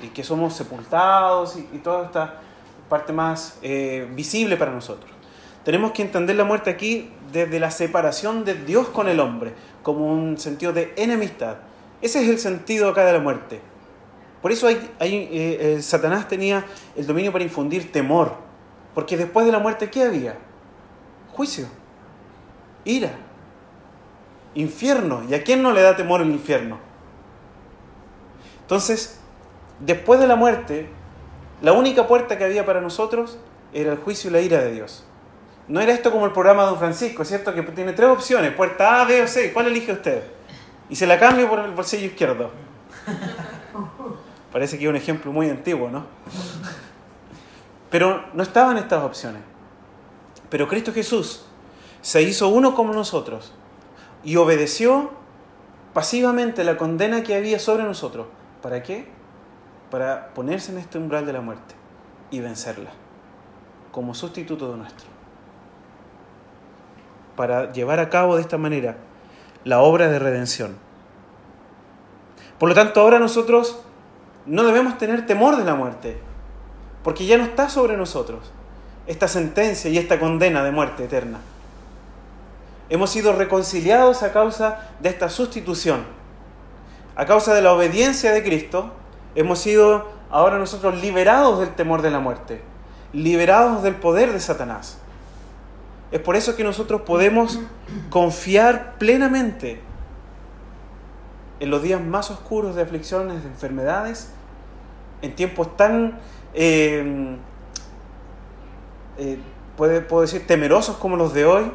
y 0.00 0.08
que 0.08 0.22
somos 0.22 0.54
sepultados 0.54 1.56
y, 1.56 1.78
toda 1.78 2.04
esta 2.06 2.40
parte 2.88 3.12
más 3.12 3.58
eh, 3.62 4.08
visible 4.14 4.56
para 4.56 4.70
nosotros. 4.70 5.10
Tenemos 5.64 5.90
que 5.90 6.02
entender 6.02 6.36
la 6.36 6.44
muerte 6.44 6.70
aquí 6.70 7.10
desde 7.32 7.58
la 7.58 7.72
separación 7.72 8.44
de 8.44 8.54
Dios 8.54 8.88
con 8.88 9.08
el 9.08 9.18
hombre, 9.18 9.54
como 9.82 10.06
un 10.06 10.38
sentido 10.38 10.72
de 10.72 10.92
enemistad. 10.96 11.56
Ese 12.00 12.22
es 12.22 12.28
el 12.28 12.38
sentido 12.38 12.88
acá 12.88 13.04
de 13.04 13.14
la 13.14 13.18
muerte. 13.18 13.60
Por 14.42 14.52
eso 14.52 14.68
hay, 14.68 14.78
eh, 15.00 15.78
Satanás 15.82 16.28
tenía 16.28 16.64
el 16.94 17.04
dominio 17.04 17.32
para 17.32 17.42
infundir 17.42 17.90
temor, 17.90 18.36
porque 18.94 19.16
después 19.16 19.44
de 19.44 19.50
la 19.50 19.58
muerte, 19.58 19.90
¿qué 19.90 20.04
había? 20.04 20.38
Juicio, 21.32 21.66
ira, 22.86 23.10
infierno. 24.54 25.22
¿Y 25.28 25.34
a 25.34 25.44
quién 25.44 25.62
no 25.62 25.72
le 25.72 25.82
da 25.82 25.94
temor 25.96 26.22
el 26.22 26.30
infierno? 26.30 26.78
Entonces, 28.62 29.20
después 29.80 30.18
de 30.18 30.26
la 30.26 30.36
muerte, 30.36 30.88
la 31.60 31.72
única 31.72 32.06
puerta 32.06 32.38
que 32.38 32.44
había 32.44 32.64
para 32.64 32.80
nosotros 32.80 33.38
era 33.74 33.92
el 33.92 33.98
juicio 33.98 34.30
y 34.30 34.32
la 34.32 34.40
ira 34.40 34.58
de 34.58 34.72
Dios. 34.72 35.04
No 35.68 35.80
era 35.80 35.92
esto 35.92 36.10
como 36.12 36.26
el 36.26 36.32
programa 36.32 36.62
de 36.62 36.70
Don 36.70 36.78
Francisco, 36.78 37.24
¿cierto? 37.24 37.52
Que 37.52 37.62
tiene 37.62 37.92
tres 37.92 38.08
opciones, 38.08 38.52
puerta 38.54 39.02
A, 39.02 39.04
B 39.04 39.22
o 39.22 39.28
C. 39.28 39.52
¿Cuál 39.52 39.66
elige 39.66 39.92
usted? 39.92 40.22
Y 40.88 40.96
se 40.96 41.06
la 41.06 41.18
cambio 41.18 41.48
por 41.48 41.58
el 41.58 41.72
bolsillo 41.72 42.06
izquierdo. 42.06 42.50
Parece 44.52 44.78
que 44.78 44.84
es 44.84 44.90
un 44.90 44.96
ejemplo 44.96 45.32
muy 45.32 45.50
antiguo, 45.50 45.90
¿no? 45.90 46.06
Pero 47.90 48.24
no 48.32 48.42
estaban 48.42 48.76
estas 48.78 49.02
opciones. 49.02 49.42
Pero 50.48 50.68
Cristo 50.68 50.92
Jesús 50.92 51.46
se 52.06 52.22
hizo 52.22 52.46
uno 52.46 52.76
como 52.76 52.92
nosotros 52.92 53.52
y 54.22 54.36
obedeció 54.36 55.10
pasivamente 55.92 56.62
la 56.62 56.76
condena 56.76 57.24
que 57.24 57.34
había 57.34 57.58
sobre 57.58 57.82
nosotros. 57.82 58.28
¿Para 58.62 58.84
qué? 58.84 59.08
Para 59.90 60.32
ponerse 60.32 60.70
en 60.70 60.78
este 60.78 60.98
umbral 60.98 61.26
de 61.26 61.32
la 61.32 61.40
muerte 61.40 61.74
y 62.30 62.38
vencerla 62.38 62.90
como 63.90 64.14
sustituto 64.14 64.70
de 64.70 64.76
nuestro. 64.76 65.08
Para 67.34 67.72
llevar 67.72 67.98
a 67.98 68.08
cabo 68.08 68.36
de 68.36 68.42
esta 68.42 68.56
manera 68.56 68.98
la 69.64 69.80
obra 69.80 70.06
de 70.06 70.20
redención. 70.20 70.76
Por 72.60 72.68
lo 72.68 72.76
tanto, 72.76 73.00
ahora 73.00 73.18
nosotros 73.18 73.80
no 74.46 74.62
debemos 74.62 74.96
tener 74.96 75.26
temor 75.26 75.56
de 75.56 75.64
la 75.64 75.74
muerte, 75.74 76.20
porque 77.02 77.26
ya 77.26 77.36
no 77.36 77.42
está 77.42 77.68
sobre 77.68 77.96
nosotros 77.96 78.52
esta 79.08 79.26
sentencia 79.26 79.90
y 79.90 79.98
esta 79.98 80.20
condena 80.20 80.62
de 80.62 80.70
muerte 80.70 81.02
eterna. 81.02 81.40
Hemos 82.88 83.10
sido 83.10 83.32
reconciliados 83.32 84.22
a 84.22 84.32
causa 84.32 84.90
de 85.00 85.08
esta 85.08 85.28
sustitución. 85.28 86.04
A 87.16 87.26
causa 87.26 87.54
de 87.54 87.62
la 87.62 87.72
obediencia 87.72 88.32
de 88.32 88.42
Cristo, 88.42 88.92
hemos 89.34 89.58
sido 89.58 90.08
ahora 90.30 90.58
nosotros 90.58 91.00
liberados 91.00 91.60
del 91.60 91.74
temor 91.74 92.02
de 92.02 92.10
la 92.10 92.20
muerte, 92.20 92.60
liberados 93.12 93.82
del 93.82 93.94
poder 93.94 94.32
de 94.32 94.40
Satanás. 94.40 94.98
Es 96.12 96.20
por 96.20 96.36
eso 96.36 96.54
que 96.54 96.64
nosotros 96.64 97.02
podemos 97.02 97.58
confiar 98.10 98.96
plenamente 98.98 99.80
en 101.58 101.70
los 101.70 101.82
días 101.82 102.00
más 102.00 102.30
oscuros 102.30 102.76
de 102.76 102.82
aflicciones, 102.82 103.42
de 103.42 103.48
enfermedades, 103.48 104.30
en 105.22 105.34
tiempos 105.34 105.76
tan 105.76 106.18
Em, 106.58 107.36
eh, 109.18 109.38
puedo 109.76 110.22
decir, 110.22 110.46
temerosos 110.46 110.96
como 110.96 111.16
los 111.16 111.34
de 111.34 111.44
hoy, 111.44 111.70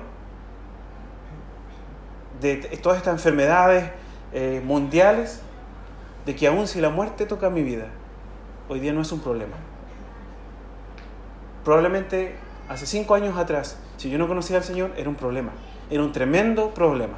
de 2.42 2.56
todas 2.82 2.98
estas 2.98 3.14
enfermedades 3.14 3.92
eh, 4.34 4.62
mundiales, 4.66 5.42
de 6.26 6.36
que 6.36 6.48
aún 6.48 6.68
si 6.68 6.82
la 6.82 6.90
muerte 6.90 7.26
toca 7.26 7.50
mi 7.50 7.64
vida, 7.64 7.88
hoy 8.70 8.80
día 8.80 8.94
no 8.94 9.02
es 9.02 9.12
un 9.12 9.20
problema. 9.20 9.56
Probablemente 11.64 12.36
hace 12.68 12.86
cinco 12.86 13.16
años 13.16 13.38
atrás, 13.38 13.78
si 13.98 14.10
yo 14.10 14.18
no 14.18 14.28
conocía 14.28 14.58
al 14.58 14.64
Señor, 14.64 14.92
era 14.98 15.10
un 15.10 15.16
problema, 15.16 15.52
era 15.90 16.02
un 16.02 16.12
tremendo 16.12 16.74
problema. 16.74 17.18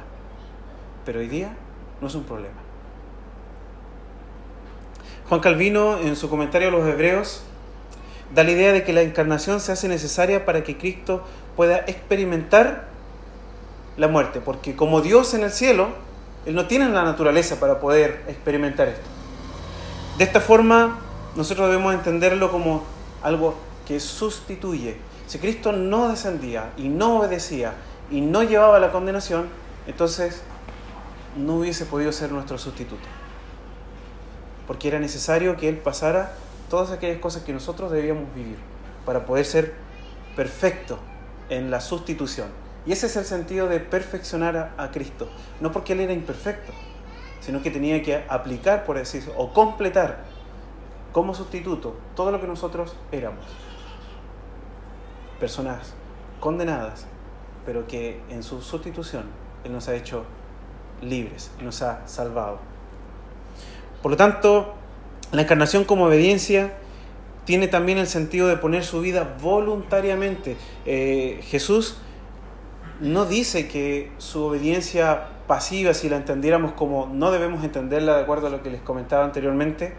Pero 1.04 1.20
hoy 1.20 1.28
día 1.28 1.54
no 2.00 2.08
es 2.08 2.14
un 2.14 2.24
problema. 2.24 2.56
Juan 5.28 5.40
Calvino, 5.40 5.98
en 5.98 6.16
su 6.16 6.28
comentario 6.28 6.68
a 6.68 6.70
los 6.70 6.86
Hebreos, 6.86 7.44
da 8.34 8.44
la 8.44 8.50
idea 8.50 8.72
de 8.72 8.82
que 8.82 8.92
la 8.92 9.02
encarnación 9.02 9.60
se 9.60 9.72
hace 9.72 9.88
necesaria 9.88 10.44
para 10.44 10.64
que 10.64 10.76
Cristo 10.76 11.22
pueda 11.56 11.78
experimentar 11.86 12.93
la 13.96 14.08
muerte, 14.08 14.40
porque 14.40 14.76
como 14.76 15.00
Dios 15.00 15.34
en 15.34 15.44
el 15.44 15.50
cielo, 15.50 15.88
Él 16.46 16.54
no 16.54 16.66
tiene 16.66 16.88
la 16.88 17.04
naturaleza 17.04 17.60
para 17.60 17.80
poder 17.80 18.24
experimentar 18.28 18.88
esto. 18.88 19.06
De 20.18 20.24
esta 20.24 20.40
forma, 20.40 20.98
nosotros 21.36 21.68
debemos 21.68 21.94
entenderlo 21.94 22.50
como 22.50 22.82
algo 23.22 23.54
que 23.86 24.00
sustituye. 24.00 24.96
Si 25.26 25.38
Cristo 25.38 25.72
no 25.72 26.08
descendía 26.08 26.72
y 26.76 26.88
no 26.88 27.18
obedecía 27.18 27.74
y 28.10 28.20
no 28.20 28.42
llevaba 28.42 28.78
la 28.78 28.92
condenación, 28.92 29.48
entonces 29.86 30.42
no 31.36 31.56
hubiese 31.56 31.86
podido 31.86 32.12
ser 32.12 32.30
nuestro 32.32 32.58
sustituto. 32.58 33.02
Porque 34.66 34.88
era 34.88 34.98
necesario 34.98 35.56
que 35.56 35.68
Él 35.68 35.78
pasara 35.78 36.34
todas 36.70 36.90
aquellas 36.90 37.18
cosas 37.18 37.42
que 37.42 37.52
nosotros 37.52 37.90
debíamos 37.90 38.32
vivir 38.34 38.56
para 39.04 39.26
poder 39.26 39.44
ser 39.44 39.74
perfecto 40.36 40.98
en 41.48 41.70
la 41.70 41.80
sustitución. 41.80 42.63
Y 42.86 42.92
ese 42.92 43.06
es 43.06 43.16
el 43.16 43.24
sentido 43.24 43.68
de 43.68 43.80
perfeccionar 43.80 44.74
a, 44.76 44.90
Cristo. 44.90 45.28
No 45.60 45.72
porque 45.72 45.94
Él 45.94 46.00
era 46.00 46.12
imperfecto, 46.12 46.72
sino 47.40 47.62
que 47.62 47.70
tenía 47.70 48.02
que 48.02 48.24
aplicar, 48.28 48.84
por 48.84 48.98
decirlo, 48.98 49.32
o 49.36 49.52
completar 49.52 50.24
como 51.12 51.34
sustituto 51.34 51.96
todo 52.14 52.30
lo 52.30 52.40
que 52.40 52.46
nosotros 52.46 52.94
éramos. 53.10 53.44
Personas 55.40 55.94
condenadas, 56.40 57.06
pero 57.64 57.86
que 57.86 58.20
en 58.28 58.42
su 58.42 58.60
sustitución 58.60 59.24
Él 59.64 59.72
nos 59.72 59.88
ha 59.88 59.94
hecho 59.94 60.24
libres, 61.00 61.50
nos 61.62 61.80
ha 61.82 62.06
salvado. 62.06 62.58
Por 64.02 64.10
lo 64.10 64.16
tanto, 64.18 64.74
la 65.32 65.42
encarnación 65.42 65.84
como 65.84 66.04
obediencia 66.04 66.74
tiene 67.46 67.68
también 67.68 67.98
el 67.98 68.06
sentido 68.06 68.48
de 68.48 68.56
poner 68.56 68.84
su 68.84 69.00
vida 69.00 69.36
voluntariamente. 69.40 70.56
Eh, 70.84 71.40
Jesús 71.44 71.98
no 73.00 73.24
dice 73.24 73.68
que 73.68 74.12
su 74.18 74.44
obediencia 74.44 75.28
pasiva, 75.46 75.94
si 75.94 76.08
la 76.08 76.16
entendiéramos 76.16 76.72
como 76.72 77.06
no 77.06 77.30
debemos 77.30 77.64
entenderla 77.64 78.16
de 78.16 78.22
acuerdo 78.22 78.46
a 78.46 78.50
lo 78.50 78.62
que 78.62 78.70
les 78.70 78.80
comentaba 78.80 79.24
anteriormente, 79.24 79.94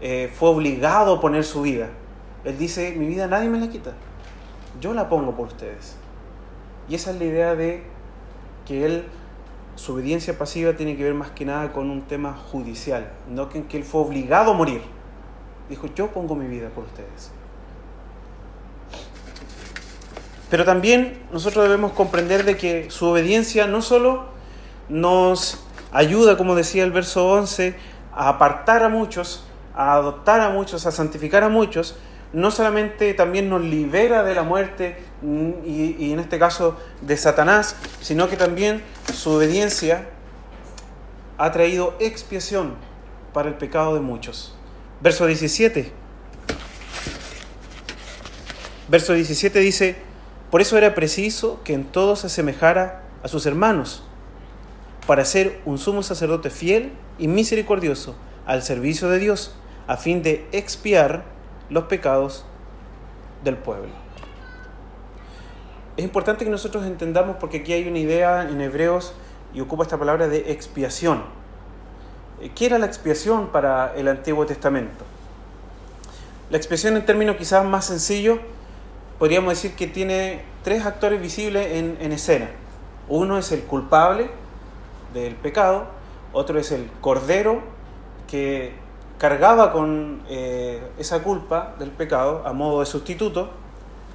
eh, 0.00 0.32
fue 0.34 0.48
obligado 0.48 1.14
a 1.14 1.20
poner 1.20 1.44
su 1.44 1.62
vida. 1.62 1.90
Él 2.44 2.58
dice, 2.58 2.94
mi 2.96 3.06
vida 3.06 3.26
nadie 3.26 3.48
me 3.48 3.58
la 3.58 3.68
quita, 3.68 3.92
yo 4.80 4.94
la 4.94 5.08
pongo 5.08 5.36
por 5.36 5.48
ustedes. 5.48 5.96
Y 6.88 6.94
esa 6.94 7.10
es 7.10 7.18
la 7.18 7.24
idea 7.24 7.54
de 7.54 7.84
que 8.66 8.84
Él 8.84 9.04
su 9.74 9.94
obediencia 9.94 10.36
pasiva 10.36 10.74
tiene 10.74 10.96
que 10.96 11.04
ver 11.04 11.14
más 11.14 11.30
que 11.30 11.44
nada 11.44 11.72
con 11.72 11.90
un 11.90 12.02
tema 12.02 12.34
judicial, 12.34 13.10
no 13.28 13.48
que, 13.48 13.64
que 13.64 13.78
él 13.78 13.84
fue 13.84 14.02
obligado 14.02 14.52
a 14.52 14.54
morir. 14.54 14.82
Dijo, 15.68 15.86
yo 15.94 16.08
pongo 16.08 16.34
mi 16.34 16.46
vida 16.46 16.68
por 16.68 16.84
ustedes. 16.84 17.32
Pero 20.52 20.66
también 20.66 21.18
nosotros 21.32 21.64
debemos 21.64 21.92
comprender 21.92 22.44
de 22.44 22.58
que 22.58 22.90
su 22.90 23.06
obediencia 23.06 23.66
no 23.66 23.80
solo 23.80 24.26
nos 24.90 25.64
ayuda, 25.92 26.36
como 26.36 26.54
decía 26.54 26.84
el 26.84 26.92
verso 26.92 27.26
11, 27.26 27.74
a 28.14 28.28
apartar 28.28 28.82
a 28.82 28.90
muchos, 28.90 29.46
a 29.74 29.94
adoptar 29.94 30.42
a 30.42 30.50
muchos, 30.50 30.84
a 30.84 30.90
santificar 30.90 31.42
a 31.42 31.48
muchos, 31.48 31.96
no 32.34 32.50
solamente 32.50 33.14
también 33.14 33.48
nos 33.48 33.62
libera 33.62 34.24
de 34.24 34.34
la 34.34 34.42
muerte 34.42 35.02
mm, 35.22 35.50
y, 35.64 36.12
en 36.12 36.18
este 36.18 36.38
caso 36.38 36.76
de 37.00 37.16
Satanás, 37.16 37.74
sino 38.02 38.28
que 38.28 38.36
también 38.36 38.82
su 39.10 39.30
obediencia 39.30 40.10
ha 41.38 41.50
traído 41.50 41.94
expiación 41.98 42.74
para 43.32 43.48
el 43.48 43.54
pecado 43.54 43.94
de 43.94 44.00
muchos. 44.00 44.54
Verso 45.00 45.24
17. 45.24 45.90
Verso 48.90 49.14
17 49.14 49.58
dice, 49.58 50.11
por 50.52 50.60
eso 50.60 50.76
era 50.76 50.94
preciso 50.94 51.62
que 51.64 51.72
en 51.72 51.84
todo 51.84 52.14
se 52.14 52.26
asemejara 52.26 53.04
a 53.22 53.28
sus 53.28 53.46
hermanos, 53.46 54.04
para 55.06 55.24
ser 55.24 55.62
un 55.64 55.78
sumo 55.78 56.02
sacerdote 56.02 56.50
fiel 56.50 56.92
y 57.18 57.26
misericordioso 57.26 58.14
al 58.44 58.62
servicio 58.62 59.08
de 59.08 59.18
Dios, 59.18 59.54
a 59.86 59.96
fin 59.96 60.22
de 60.22 60.46
expiar 60.52 61.24
los 61.70 61.84
pecados 61.84 62.44
del 63.42 63.56
pueblo. 63.56 63.88
Es 65.96 66.04
importante 66.04 66.44
que 66.44 66.50
nosotros 66.50 66.84
entendamos, 66.84 67.36
porque 67.40 67.60
aquí 67.60 67.72
hay 67.72 67.88
una 67.88 68.00
idea 68.00 68.46
en 68.46 68.60
Hebreos 68.60 69.14
y 69.54 69.62
ocupa 69.62 69.84
esta 69.84 69.98
palabra 69.98 70.28
de 70.28 70.52
expiación. 70.52 71.22
¿Qué 72.54 72.66
era 72.66 72.78
la 72.78 72.84
expiación 72.84 73.46
para 73.52 73.94
el 73.96 74.06
Antiguo 74.06 74.44
Testamento? 74.44 75.06
La 76.50 76.58
expiación 76.58 76.98
en 76.98 77.06
términos 77.06 77.36
quizás 77.36 77.64
más 77.64 77.86
sencillos, 77.86 78.38
podríamos 79.22 79.54
decir 79.54 79.76
que 79.76 79.86
tiene 79.86 80.42
tres 80.64 80.84
actores 80.84 81.22
visibles 81.22 81.76
en, 81.76 81.96
en 82.00 82.10
escena. 82.10 82.50
Uno 83.08 83.38
es 83.38 83.52
el 83.52 83.62
culpable 83.62 84.28
del 85.14 85.36
pecado, 85.36 85.86
otro 86.32 86.58
es 86.58 86.72
el 86.72 86.90
cordero 87.00 87.62
que 88.26 88.74
cargaba 89.18 89.70
con 89.70 90.24
eh, 90.28 90.82
esa 90.98 91.22
culpa 91.22 91.76
del 91.78 91.92
pecado 91.92 92.42
a 92.44 92.52
modo 92.52 92.80
de 92.80 92.86
sustituto, 92.86 93.50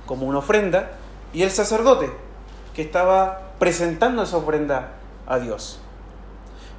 como 0.05 0.25
una 0.25 0.39
ofrenda, 0.39 0.91
y 1.31 1.43
el 1.43 1.51
sacerdote 1.51 2.11
que 2.75 2.81
estaba 2.81 3.53
presentando 3.59 4.23
esa 4.23 4.35
ofrenda 4.35 4.95
a 5.25 5.39
Dios. 5.39 5.79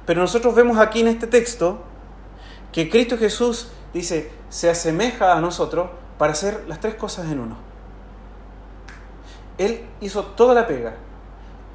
Pero 0.05 0.21
nosotros 0.21 0.53
vemos 0.53 0.77
aquí 0.77 0.99
en 0.99 1.07
este 1.07 1.25
texto 1.25 1.79
que 2.71 2.91
Cristo 2.91 3.17
Jesús 3.17 3.71
dice, 3.91 4.31
se 4.49 4.69
asemeja 4.69 5.33
a 5.33 5.41
nosotros 5.41 5.89
para 6.19 6.33
hacer 6.33 6.65
las 6.67 6.79
tres 6.79 6.93
cosas 6.93 7.25
en 7.31 7.39
uno. 7.39 7.68
Él 9.59 9.85
hizo 9.99 10.23
toda 10.23 10.55
la 10.55 10.65
pega. 10.65 10.95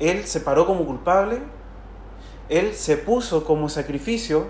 Él 0.00 0.24
se 0.24 0.40
paró 0.40 0.66
como 0.66 0.84
culpable, 0.84 1.38
Él 2.48 2.74
se 2.74 2.96
puso 2.96 3.44
como 3.44 3.68
sacrificio, 3.68 4.46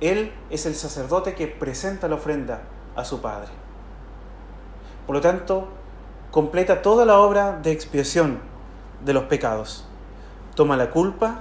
Él 0.00 0.32
es 0.48 0.64
el 0.64 0.74
sacerdote 0.74 1.34
que 1.34 1.48
presenta 1.48 2.08
la 2.08 2.14
ofrenda 2.14 2.62
a 2.96 3.04
su 3.04 3.20
Padre. 3.20 3.50
Por 5.06 5.16
lo 5.16 5.20
tanto, 5.20 5.68
completa 6.30 6.80
toda 6.80 7.04
la 7.04 7.18
obra 7.18 7.58
de 7.58 7.72
expiación 7.72 8.38
de 9.04 9.12
los 9.12 9.24
pecados. 9.24 9.84
Toma 10.54 10.76
la 10.76 10.90
culpa, 10.90 11.40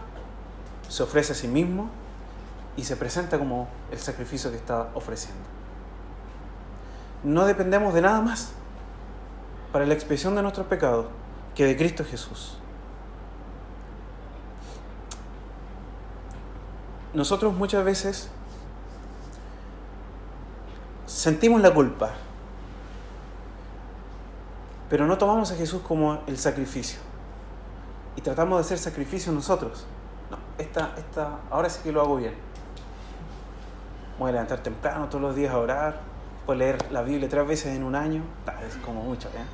se 0.89 1.03
ofrece 1.03 1.33
a 1.33 1.35
sí 1.35 1.47
mismo 1.47 1.89
y 2.75 2.83
se 2.83 2.95
presenta 2.95 3.37
como 3.37 3.67
el 3.91 3.99
sacrificio 3.99 4.49
que 4.49 4.57
está 4.57 4.89
ofreciendo. 4.95 5.43
No 7.23 7.45
dependemos 7.45 7.93
de 7.93 8.01
nada 8.01 8.21
más 8.21 8.53
para 9.71 9.85
la 9.85 9.93
expiación 9.93 10.35
de 10.35 10.41
nuestros 10.41 10.67
pecados 10.67 11.07
que 11.55 11.65
de 11.65 11.75
Cristo 11.75 12.05
Jesús. 12.05 12.57
Nosotros 17.13 17.53
muchas 17.53 17.83
veces 17.83 18.29
sentimos 21.05 21.61
la 21.61 21.73
culpa, 21.73 22.11
pero 24.89 25.07
no 25.07 25.17
tomamos 25.17 25.51
a 25.51 25.55
Jesús 25.55 25.81
como 25.81 26.21
el 26.27 26.37
sacrificio 26.37 26.99
y 28.15 28.21
tratamos 28.21 28.57
de 28.59 28.61
hacer 28.61 28.77
sacrificio 28.77 29.31
nosotros. 29.31 29.85
No, 30.29 30.37
esta, 30.57 30.93
esta, 30.97 31.39
ahora 31.49 31.69
sí 31.69 31.81
que 31.83 31.91
lo 31.91 32.01
hago 32.01 32.17
bien. 32.17 32.35
Voy 34.19 34.29
a 34.29 34.33
levantar 34.33 34.59
temprano 34.59 35.07
todos 35.07 35.21
los 35.21 35.35
días 35.35 35.53
a 35.53 35.57
orar, 35.59 36.01
a 36.53 36.57
leer 36.57 36.91
la 36.91 37.01
Biblia 37.01 37.27
tres 37.29 37.47
veces 37.47 37.75
en 37.75 37.83
un 37.83 37.95
año, 37.95 38.23
es 38.67 38.75
como 38.77 39.03
mucho, 39.03 39.27
¿eh? 39.29 39.45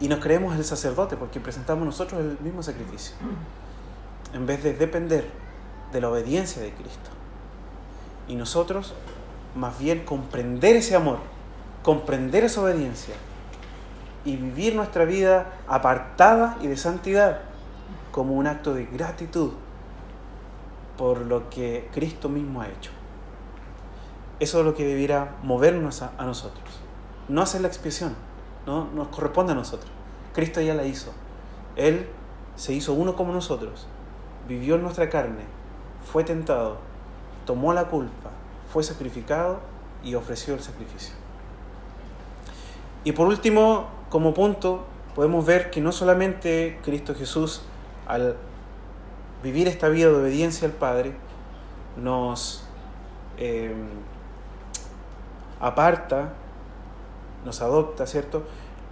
Y 0.00 0.08
nos 0.08 0.20
creemos 0.20 0.56
el 0.56 0.64
sacerdote 0.64 1.16
porque 1.16 1.40
presentamos 1.40 1.84
nosotros 1.84 2.20
el 2.20 2.38
mismo 2.40 2.62
sacrificio, 2.62 3.16
en 4.32 4.46
vez 4.46 4.62
de 4.62 4.74
depender 4.74 5.28
de 5.92 6.00
la 6.00 6.08
obediencia 6.08 6.62
de 6.62 6.72
Cristo. 6.72 7.10
Y 8.28 8.34
nosotros, 8.34 8.94
más 9.56 9.78
bien, 9.78 10.04
comprender 10.04 10.76
ese 10.76 10.94
amor, 10.94 11.18
comprender 11.82 12.44
esa 12.44 12.62
obediencia 12.62 13.14
y 14.24 14.36
vivir 14.36 14.74
nuestra 14.74 15.04
vida 15.04 15.52
apartada 15.66 16.58
y 16.60 16.66
de 16.66 16.76
santidad 16.76 17.40
como 18.12 18.34
un 18.34 18.46
acto 18.46 18.74
de 18.74 18.86
gratitud 18.86 19.52
por 20.96 21.20
lo 21.20 21.48
que 21.48 21.88
Cristo 21.92 22.28
mismo 22.28 22.60
ha 22.60 22.68
hecho. 22.68 22.90
Eso 24.40 24.60
es 24.60 24.64
lo 24.64 24.74
que 24.74 24.84
debiera 24.84 25.36
movernos 25.42 26.02
a, 26.02 26.12
nosotros. 26.24 26.64
No 27.28 27.42
hacer 27.42 27.60
la 27.60 27.68
expiación, 27.68 28.14
no 28.66 28.84
nos 28.94 29.08
corresponde 29.08 29.52
a 29.52 29.56
nosotros. 29.56 29.90
Cristo 30.32 30.60
ya 30.60 30.74
la 30.74 30.84
hizo. 30.84 31.12
Él 31.76 32.08
se 32.54 32.72
hizo 32.72 32.92
uno 32.92 33.16
como 33.16 33.32
nosotros, 33.32 33.86
vivió 34.46 34.76
en 34.76 34.82
nuestra 34.82 35.08
carne, 35.08 35.44
fue 36.04 36.24
tentado, 36.24 36.78
tomó 37.46 37.72
la 37.72 37.88
culpa, 37.88 38.30
fue 38.72 38.82
sacrificado 38.82 39.60
y 40.02 40.14
ofreció 40.14 40.54
el 40.54 40.60
sacrificio. 40.60 41.14
Y 43.04 43.12
por 43.12 43.26
último, 43.26 43.86
como 44.08 44.34
punto, 44.34 44.84
podemos 45.14 45.44
ver 45.46 45.70
que 45.70 45.80
no 45.80 45.92
solamente 45.92 46.78
Cristo 46.84 47.14
Jesús 47.14 47.62
al 48.06 48.36
vivir 49.42 49.68
esta 49.68 49.88
vida 49.88 50.08
de 50.08 50.16
obediencia 50.16 50.66
al 50.66 50.74
Padre, 50.74 51.14
nos 51.96 52.64
eh, 53.36 53.72
aparta, 55.60 56.32
nos 57.44 57.60
adopta, 57.60 58.06
¿cierto? 58.06 58.44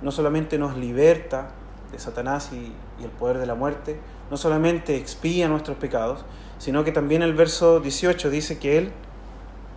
No 0.02 0.10
solamente 0.10 0.58
nos 0.58 0.76
liberta 0.76 1.48
de 1.92 1.98
Satanás 1.98 2.50
y, 2.52 2.74
el 3.02 3.10
poder 3.10 3.38
de 3.38 3.46
la 3.46 3.54
muerte, 3.54 4.00
no 4.30 4.38
solamente 4.38 4.96
expía 4.96 5.48
nuestros 5.48 5.76
pecados, 5.76 6.24
sino 6.58 6.82
que 6.82 6.92
también 6.92 7.22
el 7.22 7.34
verso 7.34 7.80
18 7.80 8.30
dice 8.30 8.58
que 8.58 8.78
Él 8.78 8.92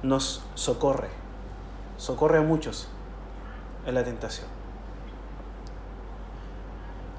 nos 0.03 0.41
socorre, 0.55 1.09
socorre 1.97 2.37
a 2.37 2.41
muchos 2.41 2.87
en 3.85 3.95
la 3.95 4.03
tentación. 4.03 4.47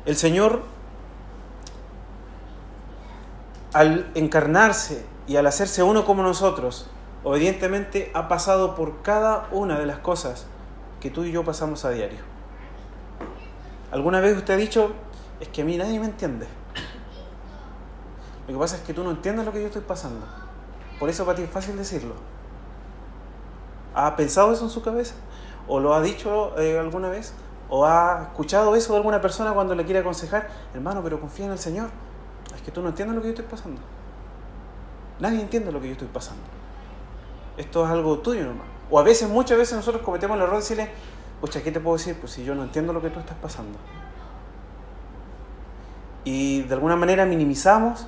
El 0.07 0.17
Señor 0.17 0.63
al 3.73 4.11
encarnarse 4.15 5.05
y 5.27 5.37
al 5.37 5.47
hacerse 5.47 5.83
uno 5.83 6.05
como 6.05 6.23
nosotros, 6.23 6.87
obedientemente 7.25 8.11
ha 8.15 8.29
pasado 8.29 8.75
por 8.75 9.03
cada 9.03 9.49
una 9.53 9.79
de 9.79 9.87
las 9.87 9.99
cosas 9.99 10.47
que 11.01 11.11
tú 11.11 11.25
y 11.25 11.33
yo 11.33 11.45
pasamos 11.45 11.85
a 11.85 11.91
diario. 11.91 12.21
¿Alguna 13.91 14.21
vez 14.21 14.37
usted 14.37 14.55
ha 14.55 14.57
dicho, 14.57 14.93
es 15.41 15.49
que 15.49 15.63
a 15.63 15.65
mí 15.65 15.77
nadie 15.77 15.99
me 15.99 16.07
entiende? 16.07 16.47
Lo 18.47 18.55
que 18.55 18.59
pasa 18.59 18.77
es 18.77 18.83
que 18.83 18.95
tú 18.95 19.03
no 19.03 19.11
entiendes 19.11 19.45
lo 19.45 19.53
que 19.53 19.61
yo 19.61 19.67
estoy 19.67 19.83
pasando. 19.83 20.27
Por 20.99 21.09
eso 21.09 21.25
para 21.25 21.37
ti 21.37 21.43
es 21.43 21.51
fácil 21.51 21.77
decirlo. 21.77 22.15
¿Ha 23.95 24.17
pensado 24.17 24.53
eso 24.53 24.65
en 24.65 24.71
su 24.71 24.83
cabeza? 24.83 25.15
¿O 25.67 25.81
lo 25.81 25.95
ha 25.95 26.03
dicho 26.03 26.59
eh, 26.59 26.79
alguna 26.79 27.09
vez? 27.09 27.33
¿O 27.69 27.87
ha 27.87 28.23
escuchado 28.23 28.75
eso 28.77 28.93
de 28.93 28.99
alguna 28.99 29.21
persona 29.21 29.53
cuando 29.53 29.75
le 29.75 29.85
quiere 29.85 30.01
aconsejar? 30.01 30.49
Hermano, 30.75 31.03
pero 31.03 31.21
confía 31.21 31.47
en 31.47 31.53
el 31.53 31.59
Señor 31.59 31.91
es 32.55 32.63
que 32.63 32.71
tú 32.71 32.83
no 32.83 32.89
entiendes 32.89 33.17
lo 33.17 33.23
que 33.23 33.29
yo 33.29 33.35
estoy 33.35 33.47
pasando. 33.49 33.81
Nadie 35.19 35.41
entiende 35.41 35.73
lo 35.73 35.81
que 35.81 35.87
yo 35.87 35.93
estoy 35.93 36.09
pasando. 36.09 36.43
Esto 37.61 37.85
es 37.85 37.91
algo 37.91 38.19
tuyo 38.21 38.45
nomás. 38.45 38.67
O 38.91 38.99
a 38.99 39.03
veces, 39.03 39.29
muchas 39.29 39.59
veces 39.59 39.77
nosotros 39.77 40.03
cometemos 40.03 40.35
el 40.37 40.45
error 40.45 40.55
de 40.55 40.61
decirle, 40.63 40.91
pucha, 41.43 41.63
¿qué 41.63 41.71
te 41.71 41.79
puedo 41.79 41.99
decir? 41.99 42.17
Pues 42.19 42.33
si 42.33 42.43
yo 42.43 42.55
no 42.55 42.63
entiendo 42.63 42.95
lo 42.95 43.03
que 43.03 43.11
tú 43.11 43.21
estás 43.21 43.37
pasando. 43.37 43.79
Y 46.25 46.63
de 46.63 46.73
alguna 46.73 46.97
manera 46.97 47.27
minimizamos 47.27 48.07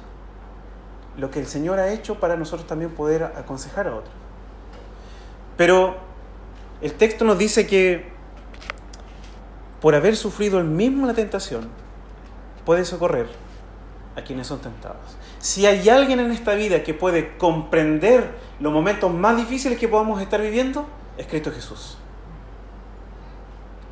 lo 1.19 1.31
que 1.31 1.39
el 1.39 1.47
Señor 1.47 1.79
ha 1.81 1.93
hecho 1.93 2.19
para 2.19 2.37
nosotros 2.37 2.67
también 2.67 2.93
poder 2.93 3.25
aconsejar 3.25 3.89
a 3.89 3.97
otros. 3.97 4.15
Pero 5.59 5.97
el 6.81 6.95
texto 6.95 7.27
nos 7.27 7.37
dice 7.37 7.67
que 7.67 8.11
por 9.83 9.95
haber 9.95 10.17
sufrido 10.17 10.61
el 10.61 10.65
mismo 10.65 11.07
la 11.07 11.13
tentación, 11.13 11.69
puede 12.65 12.87
socorrer 12.87 13.29
a 14.17 14.23
quienes 14.23 14.47
son 14.47 14.61
tentados. 14.61 15.19
Si 15.43 15.67
hay 15.67 15.89
alguien 15.89 16.21
en 16.21 16.31
esta 16.31 16.55
vida 16.55 16.85
que 16.85 16.95
puede 16.95 17.37
comprender 17.37 18.31
los 18.61 18.73
momentos 18.73 19.13
más 19.13 19.37
difíciles 19.37 19.77
que 19.77 19.89
podamos 19.89 20.23
estar 20.23 20.41
viviendo, 20.41 20.87
es 21.19 21.27
Cristo 21.27 21.51
Jesús. 21.51 21.99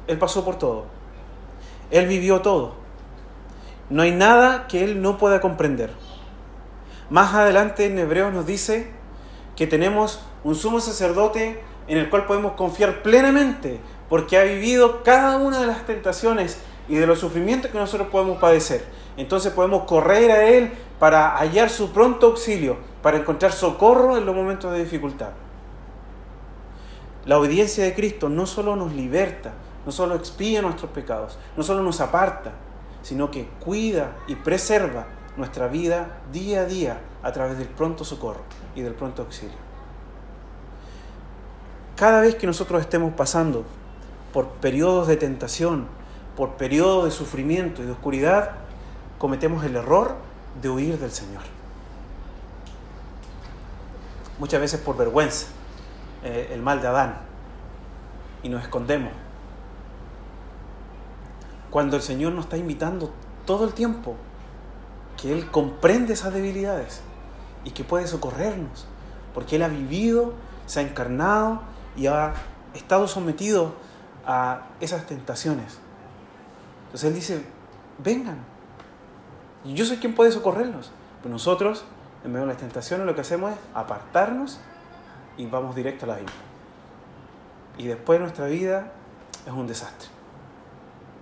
Él 0.07 0.17
pasó 0.17 0.45
por 0.45 0.61
todo. 0.61 0.85
Él 1.91 2.07
vivió 2.07 2.41
todo. 2.41 2.75
No 3.89 4.03
hay 4.03 4.13
nada 4.13 4.69
que 4.69 4.85
Él 4.85 5.03
no 5.03 5.19
pueda 5.19 5.41
comprender. 5.41 5.91
Más 7.11 7.35
adelante 7.35 7.87
en 7.87 7.99
Hebreos 7.99 8.33
nos 8.33 8.47
dice 8.47 8.89
que 9.57 9.67
tenemos 9.67 10.23
un 10.45 10.55
sumo 10.55 10.79
sacerdote 10.79 11.61
en 11.89 11.99
el 11.99 12.11
cual 12.11 12.27
podemos 12.27 12.53
confiar 12.53 13.03
plenamente, 13.03 13.81
porque 14.09 14.39
ha 14.39 14.45
vivido 14.45 15.03
cada 15.03 15.39
una 15.39 15.59
de 15.59 15.67
las 15.67 15.85
tentaciones 15.85 16.61
y 16.89 16.95
de 16.95 17.09
los 17.09 17.19
sufrimientos 17.19 17.73
que 17.73 17.79
nosotros 17.79 18.07
podemos 18.07 18.39
padecer. 18.39 18.85
Entonces 19.17 19.53
podemos 19.53 19.83
correr 19.83 20.31
a 20.31 20.45
Él 20.45 20.73
para 21.01 21.35
hallar 21.39 21.71
su 21.71 21.91
pronto 21.91 22.27
auxilio, 22.27 22.77
para 23.03 23.17
encontrar 23.17 23.53
socorro 23.53 24.19
en 24.19 24.27
los 24.27 24.37
momentos 24.37 24.71
de 24.71 24.81
dificultad. 24.81 25.31
La 27.25 27.39
obediencia 27.39 27.83
de 27.83 27.95
Cristo 27.95 28.29
no 28.29 28.47
solo 28.47 28.77
nos 28.77 28.93
liberta, 28.93 29.53
no 29.87 29.93
solo 29.93 30.15
expía 30.15 30.61
nuestros 30.61 30.91
pecados, 30.91 31.39
no 31.57 31.63
solo 31.63 31.83
nos 31.83 32.03
aparta, 32.03 32.53
sino 33.03 33.31
que 33.31 33.49
cuida 33.65 34.19
y 34.27 34.35
preserva 34.35 35.07
nuestra 35.39 35.69
vida 35.69 36.21
día 36.33 36.61
a 36.61 36.65
día 36.67 37.01
a 37.23 37.33
través 37.33 37.57
del 37.57 37.69
pronto 37.69 38.05
socorro 38.05 38.43
y 38.75 38.83
del 38.83 38.93
pronto 38.93 39.23
auxilio. 39.23 39.57
Cada 41.97 42.21
vez 42.21 42.35
que 42.35 42.47
nosotros 42.47 42.79
estemos 42.83 43.15
pasando 43.15 43.65
por 44.35 44.49
periodos 44.49 45.09
de 45.09 45.17
tentación, 45.17 45.87
por 46.37 46.57
periodos 46.57 47.07
de 47.07 47.11
sufrimiento 47.11 47.83
y 47.83 47.87
de 47.87 47.93
oscuridad, 47.93 48.51
cometemos 49.19 49.65
el 49.65 49.77
error 49.77 50.30
de 50.61 50.69
huir 50.69 50.99
del 50.99 51.11
Señor. 51.11 51.43
Muchas 54.39 54.61
veces 54.61 54.81
por 54.81 54.97
vergüenza, 54.97 55.47
eh, 56.25 56.51
el 56.53 56.63
mal 56.63 56.81
de 56.81 56.89
Adán, 56.89 57.19
y 58.43 58.49
nos 58.49 58.63
escondemos. 58.63 59.13
Cuando 61.71 61.97
el 61.97 62.03
Señor 62.03 62.33
nos 62.33 62.47
está 62.47 62.57
invitando 62.57 63.13
todo 63.47 63.65
el 63.65 63.75
tiempo, 63.75 64.17
que 65.21 65.33
Él 65.33 65.51
comprende 65.51 66.15
esas 66.15 66.33
debilidades 66.33 67.03
y 67.65 67.73
que 67.73 67.85
puede 67.85 68.07
socorrernos, 68.07 68.87
porque 69.35 69.57
Él 69.57 69.63
ha 69.63 69.69
vivido, 69.69 70.33
se 70.67 70.81
ha 70.81 70.83
encarnado 70.83 71.61
y 71.97 72.07
ha 72.07 72.33
estado 72.75 73.07
sometido 73.07 73.75
a 74.27 74.69
esas 74.81 75.07
tentaciones. 75.07 75.79
Entonces 76.87 77.09
Él 77.09 77.15
dice, 77.15 77.45
vengan, 77.99 78.39
y 79.65 79.75
yo 79.75 79.85
soy 79.85 79.99
quien 79.99 80.15
puede 80.15 80.33
socorrerlos. 80.33 80.91
Pero 81.23 81.33
nosotros, 81.33 81.85
en 82.25 82.33
medio 82.33 82.47
de 82.47 82.53
las 82.53 82.61
tentaciones, 82.61 83.07
lo 83.07 83.15
que 83.15 83.21
hacemos 83.21 83.53
es 83.53 83.59
apartarnos 83.75 84.59
y 85.37 85.47
vamos 85.47 85.75
directo 85.75 86.07
a 86.07 86.09
la 86.09 86.17
vida. 86.17 86.33
Y 87.77 87.87
después 87.87 88.21
nuestra 88.21 88.47
vida 88.47 88.93
es 89.47 89.53
un 89.53 89.67
desastre. 89.67 90.09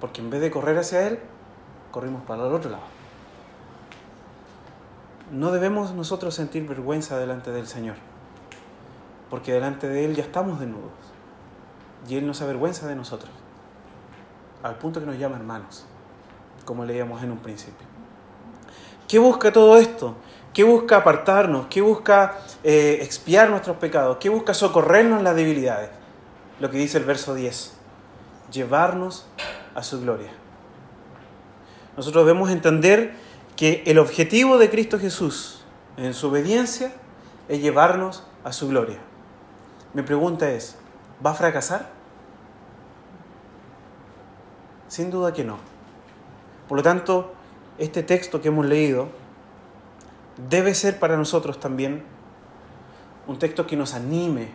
Porque 0.00 0.20
en 0.20 0.30
vez 0.30 0.40
de 0.40 0.50
correr 0.50 0.78
hacia 0.78 1.06
Él, 1.06 1.18
corrimos 1.90 2.22
para 2.22 2.46
el 2.46 2.52
otro 2.52 2.70
lado. 2.70 2.84
No 5.32 5.50
debemos 5.52 5.92
nosotros 5.92 6.34
sentir 6.34 6.66
vergüenza 6.66 7.18
delante 7.18 7.50
del 7.50 7.66
Señor. 7.66 7.96
Porque 9.30 9.52
delante 9.52 9.88
de 9.88 10.04
Él 10.04 10.14
ya 10.14 10.22
estamos 10.22 10.60
desnudos. 10.60 10.92
Y 12.08 12.16
Él 12.16 12.26
no 12.26 12.34
se 12.34 12.44
avergüenza 12.44 12.86
de 12.86 12.94
nosotros. 12.94 13.30
Al 14.62 14.76
punto 14.76 15.00
que 15.00 15.06
nos 15.06 15.18
llama 15.18 15.36
hermanos, 15.36 15.84
como 16.64 16.84
leíamos 16.84 17.22
en 17.22 17.32
un 17.32 17.38
principio. 17.38 17.97
¿Qué 19.08 19.18
busca 19.18 19.50
todo 19.52 19.78
esto? 19.78 20.14
¿Qué 20.52 20.64
busca 20.64 20.98
apartarnos? 20.98 21.66
¿Qué 21.68 21.80
busca 21.80 22.36
eh, 22.62 22.98
expiar 23.00 23.48
nuestros 23.48 23.78
pecados? 23.78 24.18
¿Qué 24.18 24.28
busca 24.28 24.52
socorrernos 24.52 25.18
en 25.18 25.24
las 25.24 25.34
debilidades? 25.34 25.88
Lo 26.60 26.70
que 26.70 26.76
dice 26.76 26.98
el 26.98 27.04
verso 27.04 27.34
10. 27.34 27.72
Llevarnos 28.52 29.26
a 29.74 29.82
su 29.82 30.00
gloria. 30.02 30.30
Nosotros 31.96 32.26
debemos 32.26 32.50
entender 32.50 33.14
que 33.56 33.82
el 33.86 33.98
objetivo 33.98 34.58
de 34.58 34.68
Cristo 34.68 34.98
Jesús 34.98 35.64
en 35.96 36.12
su 36.12 36.28
obediencia 36.28 36.92
es 37.48 37.62
llevarnos 37.62 38.24
a 38.44 38.52
su 38.52 38.68
gloria. 38.68 38.98
Mi 39.94 40.02
pregunta 40.02 40.50
es, 40.50 40.76
¿va 41.24 41.30
a 41.30 41.34
fracasar? 41.34 41.88
Sin 44.86 45.10
duda 45.10 45.32
que 45.32 45.44
no. 45.44 45.58
Por 46.68 46.76
lo 46.76 46.82
tanto, 46.82 47.32
este 47.78 48.02
texto 48.02 48.40
que 48.40 48.48
hemos 48.48 48.66
leído 48.66 49.08
debe 50.48 50.74
ser 50.74 50.98
para 50.98 51.16
nosotros 51.16 51.58
también 51.58 52.02
un 53.26 53.38
texto 53.38 53.66
que 53.66 53.76
nos 53.76 53.94
anime, 53.94 54.48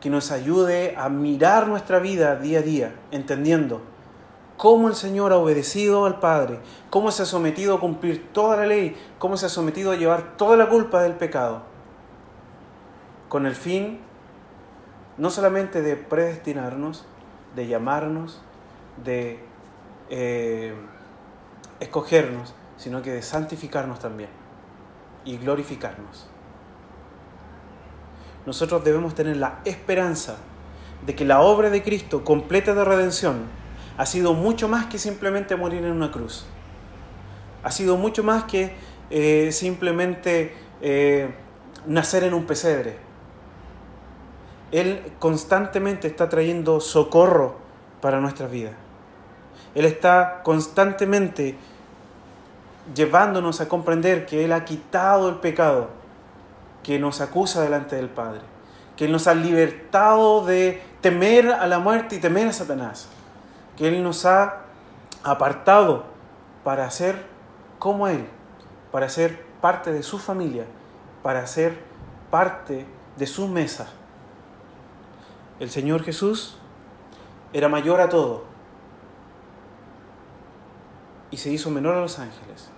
que 0.00 0.10
nos 0.10 0.30
ayude 0.30 0.94
a 0.96 1.08
mirar 1.08 1.66
nuestra 1.66 1.98
vida 1.98 2.36
día 2.36 2.60
a 2.60 2.62
día, 2.62 2.94
entendiendo 3.10 3.82
cómo 4.56 4.88
el 4.88 4.94
Señor 4.94 5.32
ha 5.32 5.36
obedecido 5.36 6.04
al 6.04 6.20
Padre, 6.20 6.60
cómo 6.90 7.10
se 7.10 7.22
ha 7.22 7.26
sometido 7.26 7.74
a 7.74 7.80
cumplir 7.80 8.32
toda 8.32 8.56
la 8.56 8.66
ley, 8.66 8.96
cómo 9.18 9.36
se 9.36 9.46
ha 9.46 9.48
sometido 9.48 9.90
a 9.92 9.96
llevar 9.96 10.36
toda 10.36 10.56
la 10.56 10.68
culpa 10.68 11.02
del 11.02 11.14
pecado, 11.14 11.62
con 13.28 13.46
el 13.46 13.54
fin 13.54 14.00
no 15.16 15.28
solamente 15.30 15.82
de 15.82 15.96
predestinarnos, 15.96 17.04
de 17.54 17.66
llamarnos, 17.66 18.40
de... 19.04 19.40
Eh, 20.08 20.74
escogernos, 21.80 22.54
sino 22.76 23.02
que 23.02 23.10
de 23.10 23.22
santificarnos 23.22 23.98
también 23.98 24.30
y 25.24 25.36
glorificarnos. 25.38 26.28
Nosotros 28.46 28.84
debemos 28.84 29.14
tener 29.14 29.36
la 29.36 29.60
esperanza 29.64 30.36
de 31.04 31.14
que 31.14 31.24
la 31.24 31.40
obra 31.40 31.70
de 31.70 31.82
Cristo 31.82 32.24
completa 32.24 32.74
de 32.74 32.84
redención 32.84 33.44
ha 33.96 34.06
sido 34.06 34.34
mucho 34.34 34.68
más 34.68 34.86
que 34.86 34.98
simplemente 34.98 35.56
morir 35.56 35.84
en 35.84 35.92
una 35.92 36.10
cruz. 36.10 36.46
Ha 37.62 37.70
sido 37.70 37.96
mucho 37.96 38.22
más 38.22 38.44
que 38.44 38.72
eh, 39.10 39.50
simplemente 39.52 40.54
eh, 40.80 41.34
nacer 41.86 42.24
en 42.24 42.34
un 42.34 42.46
pesebre. 42.46 42.96
Él 44.72 45.12
constantemente 45.18 46.06
está 46.06 46.28
trayendo 46.28 46.80
socorro 46.80 47.56
para 48.00 48.20
nuestra 48.20 48.46
vida. 48.46 48.72
Él 49.74 49.84
está 49.84 50.42
constantemente 50.42 51.56
llevándonos 52.94 53.60
a 53.60 53.68
comprender 53.68 54.26
que 54.26 54.44
Él 54.44 54.52
ha 54.52 54.64
quitado 54.64 55.28
el 55.28 55.36
pecado 55.36 55.88
que 56.82 56.98
nos 56.98 57.20
acusa 57.20 57.62
delante 57.62 57.96
del 57.96 58.08
Padre, 58.08 58.40
que 58.96 59.04
Él 59.04 59.12
nos 59.12 59.26
ha 59.26 59.34
libertado 59.34 60.44
de 60.44 60.82
temer 61.00 61.48
a 61.48 61.66
la 61.66 61.78
muerte 61.78 62.16
y 62.16 62.20
temer 62.20 62.48
a 62.48 62.52
Satanás, 62.52 63.08
que 63.76 63.88
Él 63.88 64.02
nos 64.02 64.24
ha 64.26 64.62
apartado 65.22 66.04
para 66.64 66.90
ser 66.90 67.26
como 67.78 68.08
Él, 68.08 68.26
para 68.90 69.08
ser 69.08 69.44
parte 69.60 69.92
de 69.92 70.02
su 70.02 70.18
familia, 70.18 70.64
para 71.22 71.46
ser 71.46 71.78
parte 72.30 72.86
de 73.16 73.26
su 73.26 73.46
mesa. 73.48 73.88
El 75.58 75.70
Señor 75.70 76.02
Jesús 76.02 76.56
era 77.52 77.68
mayor 77.68 78.00
a 78.00 78.08
todo 78.08 78.49
y 81.30 81.36
se 81.36 81.50
hizo 81.50 81.70
menor 81.70 81.94
a 81.94 82.00
los 82.00 82.18
ángeles 82.18 82.70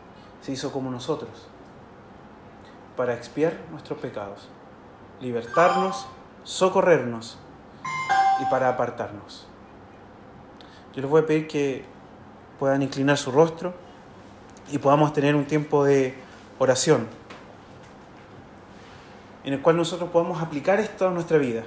se 0.42 0.50
hizo 0.50 0.72
como 0.72 0.90
nosotros, 0.90 1.30
para 2.96 3.14
expiar 3.14 3.54
nuestros 3.70 3.98
pecados, 4.00 4.48
libertarnos, 5.20 6.06
socorrernos 6.42 7.38
y 8.40 8.50
para 8.50 8.68
apartarnos. 8.68 9.46
Yo 10.92 11.00
les 11.00 11.10
voy 11.10 11.22
a 11.22 11.26
pedir 11.26 11.46
que 11.46 11.84
puedan 12.58 12.82
inclinar 12.82 13.16
su 13.16 13.30
rostro 13.30 13.72
y 14.70 14.78
podamos 14.78 15.12
tener 15.12 15.36
un 15.36 15.46
tiempo 15.46 15.84
de 15.84 16.14
oración 16.58 17.06
en 19.44 19.54
el 19.54 19.62
cual 19.62 19.76
nosotros 19.76 20.10
podamos 20.10 20.42
aplicar 20.42 20.78
esto 20.80 21.08
a 21.08 21.10
nuestra 21.10 21.38
vida. 21.38 21.62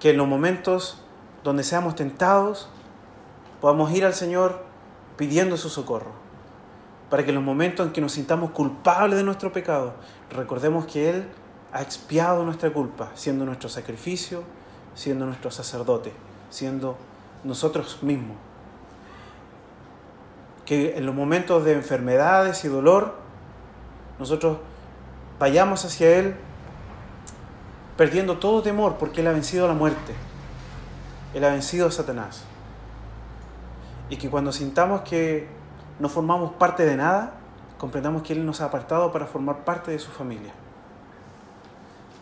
Que 0.00 0.10
en 0.10 0.18
los 0.18 0.28
momentos 0.28 1.02
donde 1.42 1.64
seamos 1.64 1.94
tentados 1.96 2.68
podamos 3.60 3.92
ir 3.92 4.04
al 4.04 4.14
Señor 4.14 4.65
pidiendo 5.16 5.56
su 5.56 5.68
socorro 5.68 6.26
para 7.10 7.22
que 7.22 7.30
en 7.30 7.36
los 7.36 7.44
momentos 7.44 7.86
en 7.86 7.92
que 7.92 8.00
nos 8.00 8.12
sintamos 8.12 8.50
culpables 8.50 9.18
de 9.18 9.24
nuestro 9.24 9.52
pecado, 9.52 9.94
recordemos 10.30 10.86
que 10.86 11.10
Él 11.10 11.28
ha 11.72 11.82
expiado 11.82 12.44
nuestra 12.44 12.72
culpa, 12.72 13.10
siendo 13.14 13.44
nuestro 13.44 13.68
sacrificio, 13.68 14.42
siendo 14.94 15.26
nuestro 15.26 15.50
sacerdote, 15.50 16.12
siendo 16.50 16.96
nosotros 17.44 18.02
mismos. 18.02 18.36
Que 20.64 20.96
en 20.96 21.06
los 21.06 21.14
momentos 21.14 21.64
de 21.64 21.74
enfermedades 21.74 22.64
y 22.64 22.68
dolor, 22.68 23.14
nosotros 24.18 24.58
vayamos 25.38 25.84
hacia 25.84 26.18
Él 26.18 26.34
perdiendo 27.96 28.38
todo 28.38 28.62
temor 28.62 28.96
porque 28.98 29.20
Él 29.20 29.28
ha 29.28 29.32
vencido 29.32 29.68
la 29.68 29.74
muerte, 29.74 30.12
Él 31.34 31.44
ha 31.44 31.50
vencido 31.50 31.86
a 31.86 31.92
Satanás. 31.92 32.42
Y 34.08 34.16
que 34.16 34.30
cuando 34.30 34.52
sintamos 34.52 35.02
que 35.02 35.48
no 35.98 36.08
formamos 36.08 36.52
parte 36.52 36.84
de 36.84 36.96
nada, 36.96 37.32
comprendamos 37.78 38.22
que 38.22 38.32
Él 38.32 38.44
nos 38.46 38.60
ha 38.60 38.66
apartado 38.66 39.12
para 39.12 39.26
formar 39.26 39.64
parte 39.64 39.90
de 39.90 39.98
su 39.98 40.10
familia. 40.10 40.52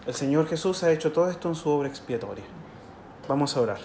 El 0.07 0.15
Señor 0.15 0.47
Jesús 0.49 0.83
ha 0.83 0.93
hecho 0.93 1.13
todo 1.13 1.31
esto 1.31 1.49
en 1.49 1.55
su 1.55 1.69
obra 1.71 1.89
expiatoria. 1.89 2.45
Vamos 3.29 3.57
a 3.57 3.61
orar. 3.61 3.79